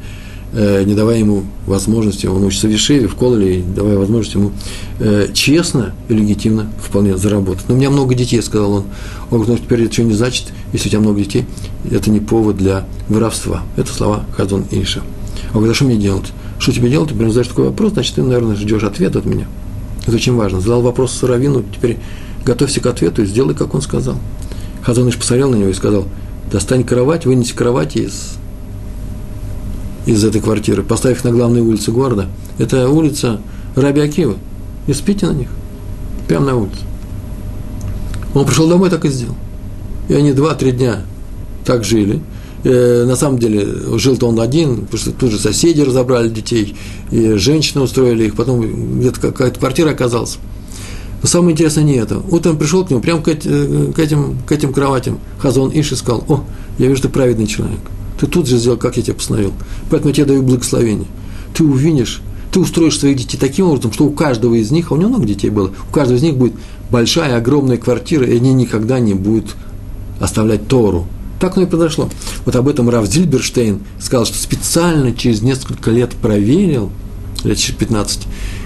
[0.60, 4.52] Э, не давая ему возможности, он учится в Ешеве, в Кололе, давая возможность ему
[4.98, 7.66] э, честно и легитимно вполне заработать.
[7.68, 8.84] Но у меня много детей, сказал он.
[9.30, 11.46] Он говорит, ну теперь это что не значит, если у тебя много детей,
[11.92, 13.62] это не повод для воровства.
[13.76, 15.02] Это слова Хазон Иша.
[15.50, 16.34] Он говорит, а что мне делать?
[16.58, 17.10] Что тебе делать?
[17.10, 19.46] Ты задаешь такой вопрос, значит, ты, наверное, ждешь ответ от меня.
[20.08, 20.60] Это очень важно.
[20.60, 22.00] Задал вопрос Саравину, теперь
[22.44, 24.16] готовься к ответу и сделай, как он сказал.
[24.82, 26.06] Хазон Иш посмотрел на него и сказал,
[26.52, 28.38] достань кровать, вынеси кровать из
[30.08, 32.28] из этой квартиры, поставив на главной улице города.
[32.58, 33.42] Это улица
[33.76, 34.36] Раби Акива.
[34.88, 35.50] И спите на них.
[36.28, 36.80] Прямо на улице.
[38.34, 39.36] Он пришел домой, так и сделал.
[40.08, 41.02] И они два-три дня
[41.66, 42.22] так жили.
[42.64, 46.76] Э, на самом деле, жил-то он один, потому что тут же соседи разобрали детей,
[47.12, 50.38] и женщины устроили их, потом где-то какая-то квартира оказалась.
[51.22, 52.20] Но самое интересное не это.
[52.32, 55.96] Утром пришел к нему, прямо к, э, к, этим, к этим кроватям, Хазон Иш и
[55.96, 56.44] сказал, о,
[56.78, 57.80] я вижу, ты праведный человек.
[58.20, 59.54] Ты тут же сделал, как я тебе постановил.
[59.90, 61.08] Поэтому я тебе даю благословение.
[61.54, 64.98] Ты увидишь, ты устроишь своих детей таким образом, что у каждого из них, а у
[64.98, 66.54] него много детей было, у каждого из них будет
[66.90, 69.56] большая, огромная квартира, и они никогда не будут
[70.20, 71.08] оставлять Тору.
[71.40, 72.10] Так оно и произошло.
[72.46, 76.90] Вот об этом Раф Зильберштейн сказал, что специально через несколько лет проверил,
[77.44, 78.22] лет через 15,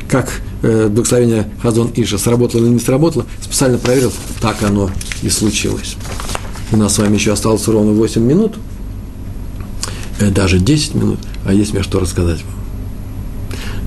[0.08, 4.90] как э, благословение Хазон Иша сработало или не сработало, специально проверил, так оно
[5.22, 5.98] и случилось.
[6.72, 8.56] У нас с вами еще осталось ровно 8 минут–
[10.30, 12.62] даже 10 минут, а есть мне что рассказать вам.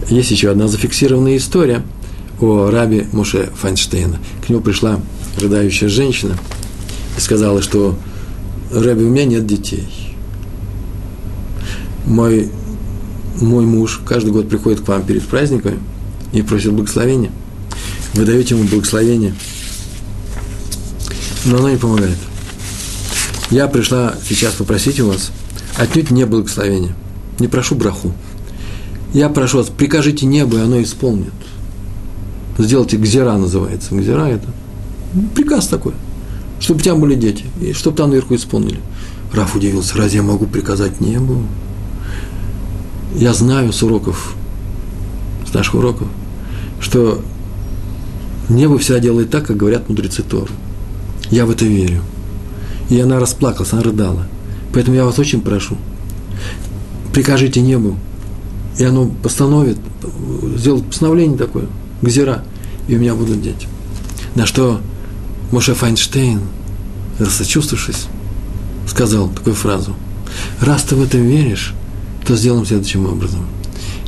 [0.09, 1.83] Есть еще одна зафиксированная история
[2.41, 4.19] о рабе Муше Файнштейна.
[4.45, 5.01] К нему пришла
[5.39, 6.37] рыдающая женщина
[7.17, 7.97] и сказала, что
[8.71, 9.87] Рэбе, у меня нет детей.
[12.07, 12.51] Мой,
[13.41, 15.79] мой муж каждый год приходит к вам перед праздниками
[16.33, 17.31] и просит благословения.
[18.15, 19.35] Вы даете ему благословение,
[21.47, 22.19] но оно не помогает.
[23.51, 25.31] Я пришла сейчас попросить у вас–
[25.77, 26.95] отнюдь не благословение.
[27.39, 28.13] Не прошу браху.
[29.13, 31.33] Я прошу вас, прикажите небо, и оно исполнит.
[32.59, 33.95] Сделайте гзера называется.
[33.95, 34.49] Гзера это
[35.35, 35.95] приказ такой,
[36.61, 38.81] чтобы тебя были дети, и чтобы там наверху исполнили.
[39.33, 41.43] Раф удивился, разве я могу приказать небу?
[43.15, 44.35] Я знаю с уроков,
[45.49, 46.09] с наших уроков,
[46.81, 47.23] что
[48.49, 50.51] небо всегда делает так, как говорят мудрецы Торы.
[51.31, 52.03] Я в это верю.
[52.91, 54.27] И она расплакалась, она рыдала.
[54.75, 55.77] Поэтому я вас очень прошу,
[57.13, 57.97] прикажите небу,
[58.77, 59.79] и оно постановит,
[60.57, 61.67] сделает постановление такое,
[62.03, 62.43] гзера,
[62.89, 63.69] и у меня будут дети.
[64.35, 64.81] На что
[65.53, 66.41] Моше Файнштейн,
[67.21, 68.09] рассочувствовавшись,
[68.89, 69.95] сказал такую фразу.
[70.61, 71.73] Раз ты в это веришь,
[72.27, 73.47] то сделаем следующим образом.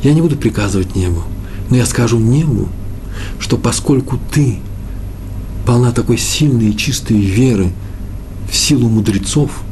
[0.03, 1.23] Я не буду приказывать небу,
[1.69, 2.67] но я скажу небу,
[3.39, 4.59] что поскольку ты
[5.65, 7.71] полна такой сильной и чистой веры
[8.51, 9.49] в силу мудрецов–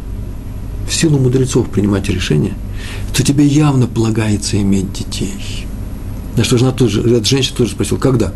[0.88, 2.54] в силу мудрецов принимать решения,
[3.14, 5.66] то тебе явно полагается иметь детей.
[6.38, 8.34] На что жена тоже, женщина тоже спросила, когда?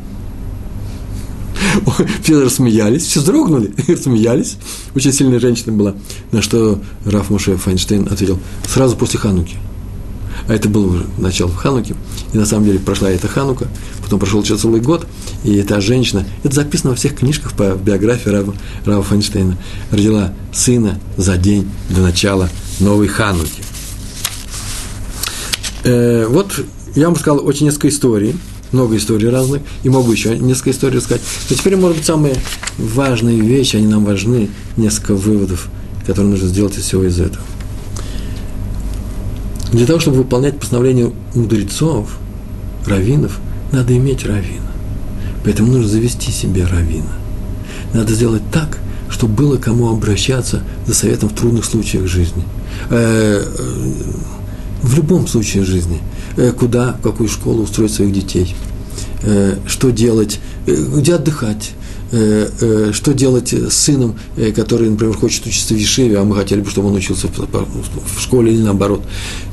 [2.23, 4.57] Все рассмеялись, все вздрогнули, рассмеялись.
[4.95, 5.95] Очень сильная женщина была.
[6.31, 9.57] На что Раф Муше Файнштейн ответил, сразу после Хануки.
[10.49, 11.95] А это было уже начало Хануки.
[12.33, 13.67] И на самом деле прошла эта Ханука,
[14.01, 15.05] потом прошел еще целый год,
[15.43, 19.57] и эта женщина, это записано во всех книжках по биографии Рава, Рава Файнштейна,
[19.91, 23.61] родила сына за день до начала новой Хануки.
[25.83, 28.35] Э, вот я вам сказал очень несколько историй,
[28.71, 31.21] много историй разных, и могу еще несколько историй рассказать.
[31.51, 32.35] Но теперь, может быть, самые
[32.79, 35.69] важные вещи, они нам важны, несколько выводов,
[36.07, 37.43] которые нужно сделать из всего из этого.
[39.71, 42.17] Для того, чтобы выполнять постановление мудрецов,
[42.85, 43.39] раввинов,
[43.71, 44.71] надо иметь раввина.
[45.43, 47.11] Поэтому нужно завести себе раввина.
[47.93, 52.43] Надо сделать так, чтобы было кому обращаться за советом в трудных случаях жизни.
[52.89, 53.63] Э, э,
[54.81, 55.99] в любом случае жизни.
[56.37, 58.55] Э, куда, в какую школу устроить своих детей.
[59.67, 61.71] Что делать, где отдыхать,
[62.11, 66.69] что делать с сыном, э, который, например, хочет учиться в Ешиве, а мы хотели бы,
[66.69, 69.03] чтобы он учился в, школе или наоборот.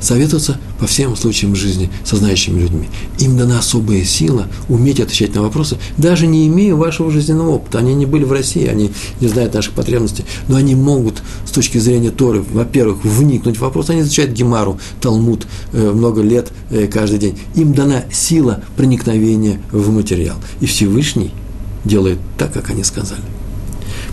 [0.01, 2.89] Советоваться по всем случаям жизни со знающими людьми.
[3.19, 7.79] Им дана особая сила уметь отвечать на вопросы, даже не имея вашего жизненного опыта.
[7.79, 11.77] Они не были в России, они не знают наших потребностей, но они могут с точки
[11.77, 17.19] зрения Торы, во-первых, вникнуть в вопрос, они изучают Гемару, Талмуд э, много лет, э, каждый
[17.19, 17.39] день.
[17.55, 20.37] Им дана сила проникновения в материал.
[20.59, 21.31] И Всевышний–
[21.83, 23.21] делают так, как они сказали.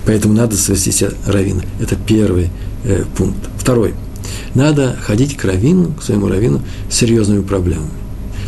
[0.07, 1.63] Поэтому надо свести себя равина.
[1.81, 2.51] Это первый
[2.85, 3.49] э, пункт.
[3.59, 3.95] Второй.
[4.55, 7.91] Надо ходить к равину, к своему равину с серьезными проблемами.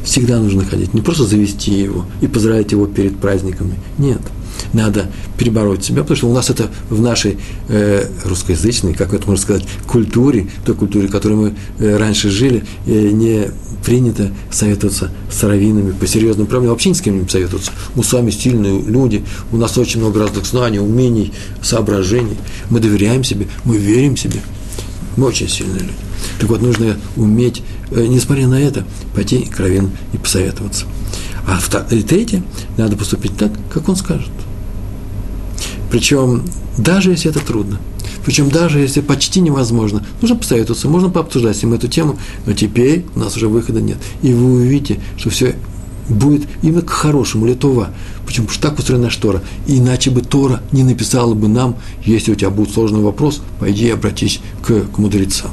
[0.04, 0.94] Всегда нужно ходить.
[0.94, 3.74] Не просто завести его и поздравить его перед праздниками.
[3.98, 4.20] Нет–
[4.72, 7.38] надо перебороть себя, потому что у нас это в нашей
[7.68, 12.64] э, русскоязычной, как это можно сказать, культуре, той культуре, в которой мы э, раньше жили,
[12.86, 13.48] э, не
[13.84, 17.70] принято советоваться с раввинами по серьезным проблемам, вообще ни с кем не советоваться.
[17.94, 21.32] Мы сами стильные люди, у нас очень много разных знаний, умений,
[21.62, 22.36] соображений.
[22.68, 24.40] Мы доверяем себе, мы верим себе.
[25.16, 25.94] Мы очень сильные люди.
[26.40, 28.84] Так вот, нужно уметь, э, несмотря на это,
[29.14, 30.86] пойти к раввину и посоветоваться.
[31.46, 32.42] А третье,
[32.76, 34.30] надо поступить так, как он скажет.
[35.96, 36.42] Причем
[36.76, 37.78] даже если это трудно,
[38.26, 43.06] причем даже если почти невозможно, нужно посоветоваться, можно пообсуждать с ним эту тему, но теперь
[43.14, 43.96] у нас уже выхода нет.
[44.20, 45.56] И вы увидите, что все
[46.10, 47.88] будет именно к хорошему, литова.
[48.26, 48.44] Почему?
[48.44, 49.42] Потому что так устроена Тора.
[49.66, 53.86] И иначе бы Тора не написала бы нам, если у тебя будет сложный вопрос, пойди
[53.86, 55.50] и обратись к, к мудрецам.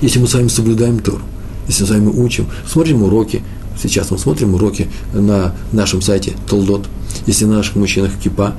[0.00, 1.20] Если мы с вами соблюдаем Тору,
[1.68, 3.42] если мы с вами учим, смотрим уроки,
[3.82, 6.86] сейчас мы смотрим уроки на нашем сайте Толдот,
[7.26, 8.54] если на наших мужчинах кипа,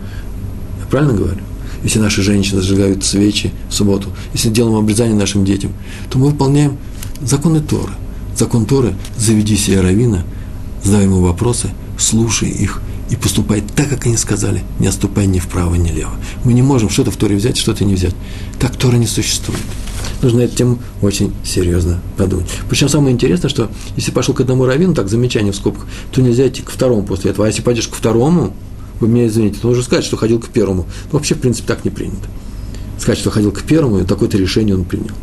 [0.95, 1.41] правильно говорю?
[1.83, 5.73] Если наши женщины зажигают свечи в субботу, если делаем обрезание нашим детям,
[6.09, 6.77] то мы выполняем
[7.21, 7.91] законы Торы.
[8.37, 10.23] Закон Торы– заведи себе равина,
[10.85, 15.75] задавай ему вопросы, слушай их и поступай так, как они сказали, не отступай ни вправо,
[15.75, 16.13] ни влево.
[16.45, 18.15] Мы не можем что-то в Торе взять, что-то не взять.
[18.57, 19.59] Так Тора не существует.
[20.21, 22.47] Нужно эту тему очень серьезно подумать.
[22.69, 26.47] Причем самое интересное, что если пошел к одному раввину, так, замечание в скобках, то нельзя
[26.47, 27.47] идти к второму после этого.
[27.47, 28.53] А если пойдешь к второму,
[28.99, 30.85] вы меня извините, то нужно сказать, что ходил к первому.
[31.11, 32.27] Ну, вообще, в принципе, так не принято.
[32.97, 35.15] Сказать, что ходил к первому, и такое-то решение он принял.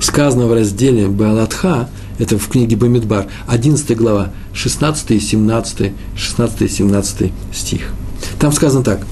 [0.00, 6.68] Сказано в разделе Балатха, это в книге Бамидбар, 11 глава, 16 и 17, 16 и
[6.68, 7.92] 17 стих.
[8.38, 9.06] Там сказано так.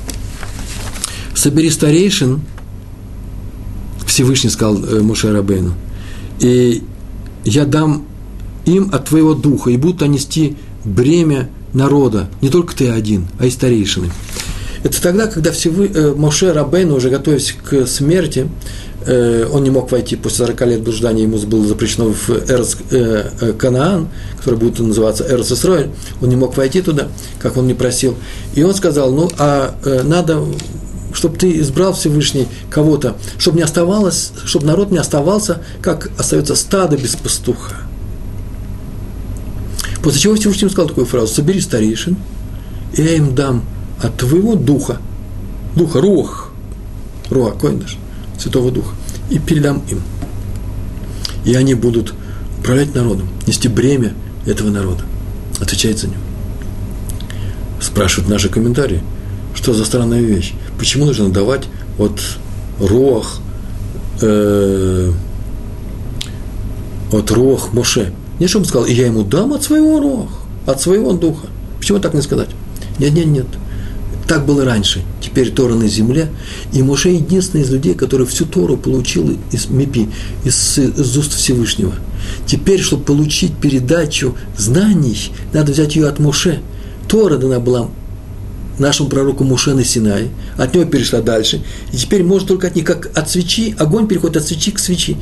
[1.35, 2.41] «Собери старейшин,
[4.07, 5.73] Всевышний сказал э, Муше Рабейну,
[6.41, 6.83] и
[7.45, 8.05] я дам
[8.67, 13.47] им от твоего духа, и будут они нести бремя народа, не только ты один, а
[13.47, 14.11] и старейшины.
[14.83, 18.49] Это тогда, когда Всевы, э, Моше Рабейну, уже готовясь к смерти,
[19.07, 23.31] э, он не мог войти после 40 лет блуждания, ему было запрещено в Эрц э,
[23.41, 24.09] э, Канаан,
[24.39, 27.09] который будет называться Исроэль, он не мог войти туда,
[27.39, 28.17] как он не просил.
[28.55, 30.43] И он сказал, ну, а э, надо
[31.15, 36.97] чтобы ты избрал Всевышний кого-то, чтобы не оставалось, чтобы народ не оставался, как остается стадо
[36.97, 37.77] без пастуха.
[40.03, 42.17] После чего Всевышний сказал такую фразу, собери старейшин,
[42.97, 43.63] и я им дам
[44.03, 44.99] от твоего духа,
[45.77, 46.51] духа, рух,
[47.31, 47.97] руа, койнаш,
[48.39, 48.95] Святого Духа,
[49.31, 50.03] и передам им.
[51.45, 52.15] И они будут
[52.59, 54.13] управлять народом, нести бремя
[54.45, 55.05] этого народа,
[55.61, 56.21] отвечать за него.
[57.81, 59.03] Спрашивают наши комментарии,
[59.55, 62.21] что за странная вещь, почему нужно давать от
[62.81, 63.39] руах,
[64.21, 65.13] э,
[67.13, 68.13] от руах Моше–
[68.43, 70.33] нет, что он сказал, я ему дам от своего роха,
[70.67, 71.47] от своего духа.
[71.79, 72.49] Почему так не сказать?
[72.99, 73.47] Нет, нет, нет.
[74.27, 75.03] Так было раньше.
[75.21, 76.29] Теперь Тора на земле.
[76.73, 80.09] И Моше единственный из людей, который всю Тору получил из Мипи,
[80.45, 81.93] из, из уст Всевышнего.
[82.45, 86.59] Теперь, чтобы получить передачу знаний, надо взять ее от Моше.
[87.07, 87.91] Тора дана была
[88.81, 91.63] нашему пророку Муше на Синай, от него перешла дальше,
[91.93, 95.17] и теперь может только от них, как от свечи, огонь переходит от свечи к свечи.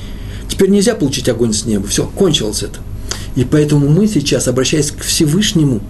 [0.49, 2.79] Теперь нельзя получить огонь с неба, все, кончилось это.
[3.37, 5.81] И поэтому мы сейчас, обращаясь к Всевышнему,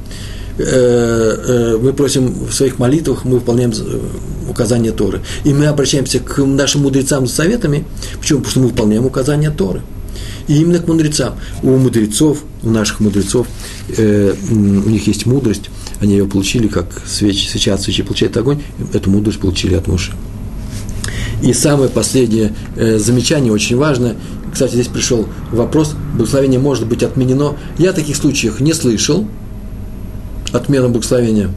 [0.59, 4.01] э, э, мы просим в своих молитвах, мы выполняем э,
[4.49, 5.23] указания Торы.
[5.45, 7.85] И мы обращаемся к нашим мудрецам с советами.
[8.19, 8.41] Почему?
[8.41, 9.83] Потому что мы выполняем указания Торы.
[10.49, 11.35] И именно к мудрецам.
[11.63, 13.47] У мудрецов, у наших мудрецов,
[13.97, 14.03] у
[14.91, 15.71] них есть мудрость,
[16.01, 18.63] они ее получили, как свечи, свеча от свечи получает огонь,
[18.93, 20.13] эту мудрость получили от Муши.
[21.43, 24.17] И самое последнее э, замечание, очень важное,
[24.53, 27.57] кстати, здесь пришел вопрос, благословение может быть отменено.
[27.79, 29.27] Я таких случаев не слышал,
[30.53, 31.51] отмена благословения.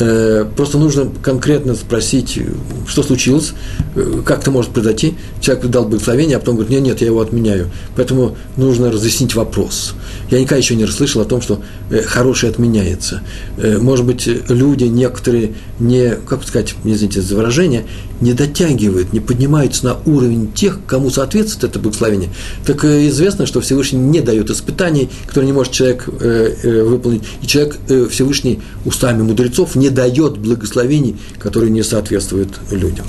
[0.00, 2.38] Э, просто нужно конкретно спросить,
[2.86, 3.52] что случилось,
[3.96, 5.14] э, как это может произойти.
[5.40, 7.70] Человек дал благословение, а потом говорит, нет, нет, я его отменяю.
[7.96, 9.94] Поэтому нужно разъяснить вопрос.
[10.30, 11.62] Я никогда еще не расслышал о том, что
[12.06, 13.22] хорошее отменяется.
[13.56, 17.84] Может быть, люди некоторые не, как сказать, извините за выражение,
[18.20, 22.30] не дотягивают, не поднимаются на уровень тех, кому соответствует это благословение.
[22.66, 27.22] Так известно, что Всевышний не дает испытаний, которые не может человек выполнить.
[27.42, 27.78] И человек
[28.10, 33.06] Всевышний устами мудрецов не дает благословений, которые не соответствуют людям.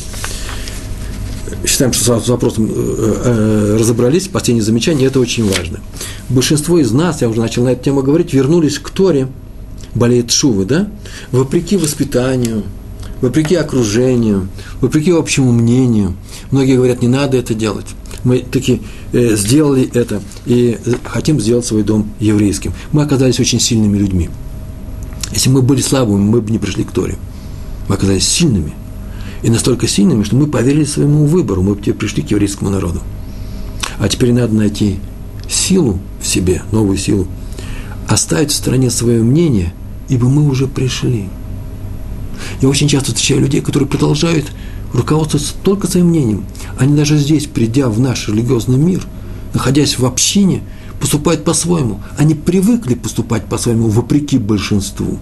[1.66, 5.80] Считаем, что с вопросом э, э, разобрались, последнее замечание, это очень важно.
[6.30, 9.28] Большинство из нас, я уже начал на эту тему говорить, вернулись к Торе,
[9.94, 10.88] болеет шувы, да,
[11.32, 12.64] вопреки воспитанию,
[13.22, 14.48] вопреки окружению,
[14.82, 16.14] вопреки общему мнению.
[16.52, 17.88] Многие говорят, не надо это делать.
[18.24, 18.82] Мы таки
[19.14, 22.74] э, сделали это и хотим сделать свой дом еврейским.
[22.92, 24.30] Мы оказались очень сильными людьми.
[25.32, 27.18] Если мы были слабыми, мы бы не пришли к Торе.
[27.88, 28.74] Мы оказались сильными.
[29.42, 33.02] И настолько сильными, что мы поверили своему выбору, мы бы пришли к еврейскому народу.
[34.00, 35.00] А теперь надо найти
[35.50, 37.28] силу в себе, новую силу,
[38.08, 39.74] оставить в стороне свое мнение,
[40.10, 41.30] ибо мы уже пришли.
[42.62, 44.46] Я очень часто встречаю людей, которые продолжают
[44.94, 46.46] руководствоваться только своим мнением.
[46.78, 49.02] Они даже здесь, придя в наш религиозный мир,
[49.54, 50.62] находясь в общине–
[51.00, 52.02] поступают по-своему.
[52.18, 55.20] Они привыкли поступать по-своему, вопреки большинству.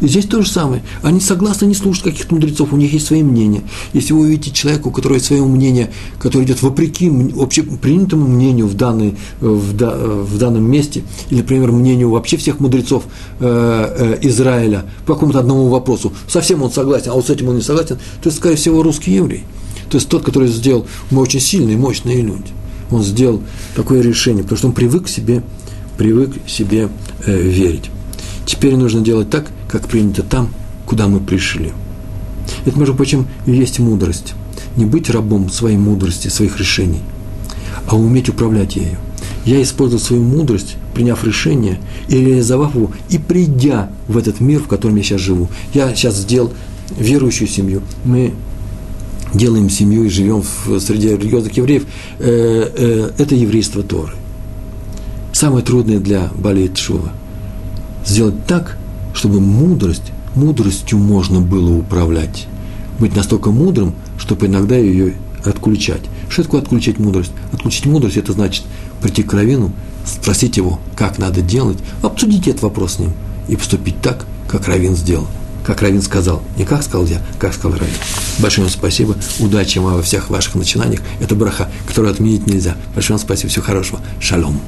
[0.00, 0.82] И здесь то же самое.
[1.02, 3.62] Они согласны не слушать каких-то мудрецов, у них есть свои мнения.
[3.92, 8.74] Если вы увидите человека, у которого есть свое мнение, которое идет вопреки общепринятому мнению в,
[8.74, 13.04] данной, в, да, в данном месте, или, например, мнению вообще всех мудрецов
[13.40, 17.56] э, э, Израиля по какому-то одному вопросу, совсем он согласен, а вот с этим он
[17.56, 19.44] не согласен, то это, скорее всего, русский еврей.
[19.90, 22.52] То есть тот, который сделал, мы очень сильные, мощные люди
[22.90, 23.42] он сделал
[23.74, 25.42] такое решение, потому что он привык себе,
[25.96, 26.88] привык себе
[27.26, 27.90] э, верить.
[28.46, 30.50] Теперь нужно делать так, как принято там,
[30.86, 31.72] куда мы пришли.
[32.66, 34.34] Это, между прочим, и есть мудрость.
[34.76, 37.00] Не быть рабом своей мудрости, своих решений,
[37.88, 38.98] а уметь управлять ею.
[39.44, 41.78] Я использовал свою мудрость, приняв решение
[42.08, 45.48] и реализовав его, и придя в этот мир, в котором я сейчас живу.
[45.74, 46.52] Я сейчас сделал
[46.98, 47.82] верующую семью.
[48.04, 48.32] Мы
[49.32, 51.84] делаем семью и живем в среде религиозных евреев,
[52.18, 54.12] э, э, это еврейство Торы.
[55.32, 57.12] Самое трудное для Бали Шува–
[58.04, 58.76] сделать так,
[59.14, 62.46] чтобы мудрость, мудростью можно было управлять.
[62.98, 66.02] Быть настолько мудрым, чтобы иногда ее отключать.
[66.28, 67.32] Что такое отключать мудрость?
[67.52, 68.64] Отключить мудрость– это значит
[69.00, 69.72] прийти к Равину,
[70.06, 73.12] спросить его, как надо делать, обсудить этот вопрос с ним
[73.48, 75.26] и поступить так, как Равин сделал–
[75.64, 76.42] как Равин сказал.
[76.56, 77.94] Не как сказал я, как сказал Равин.
[78.38, 79.16] Большое вам спасибо.
[79.40, 81.00] Удачи вам во всех ваших начинаниях.
[81.20, 82.76] Это браха, которую отменить нельзя.
[82.94, 83.50] Большое вам спасибо.
[83.50, 84.00] Всего хорошего.
[84.20, 84.60] Шалом.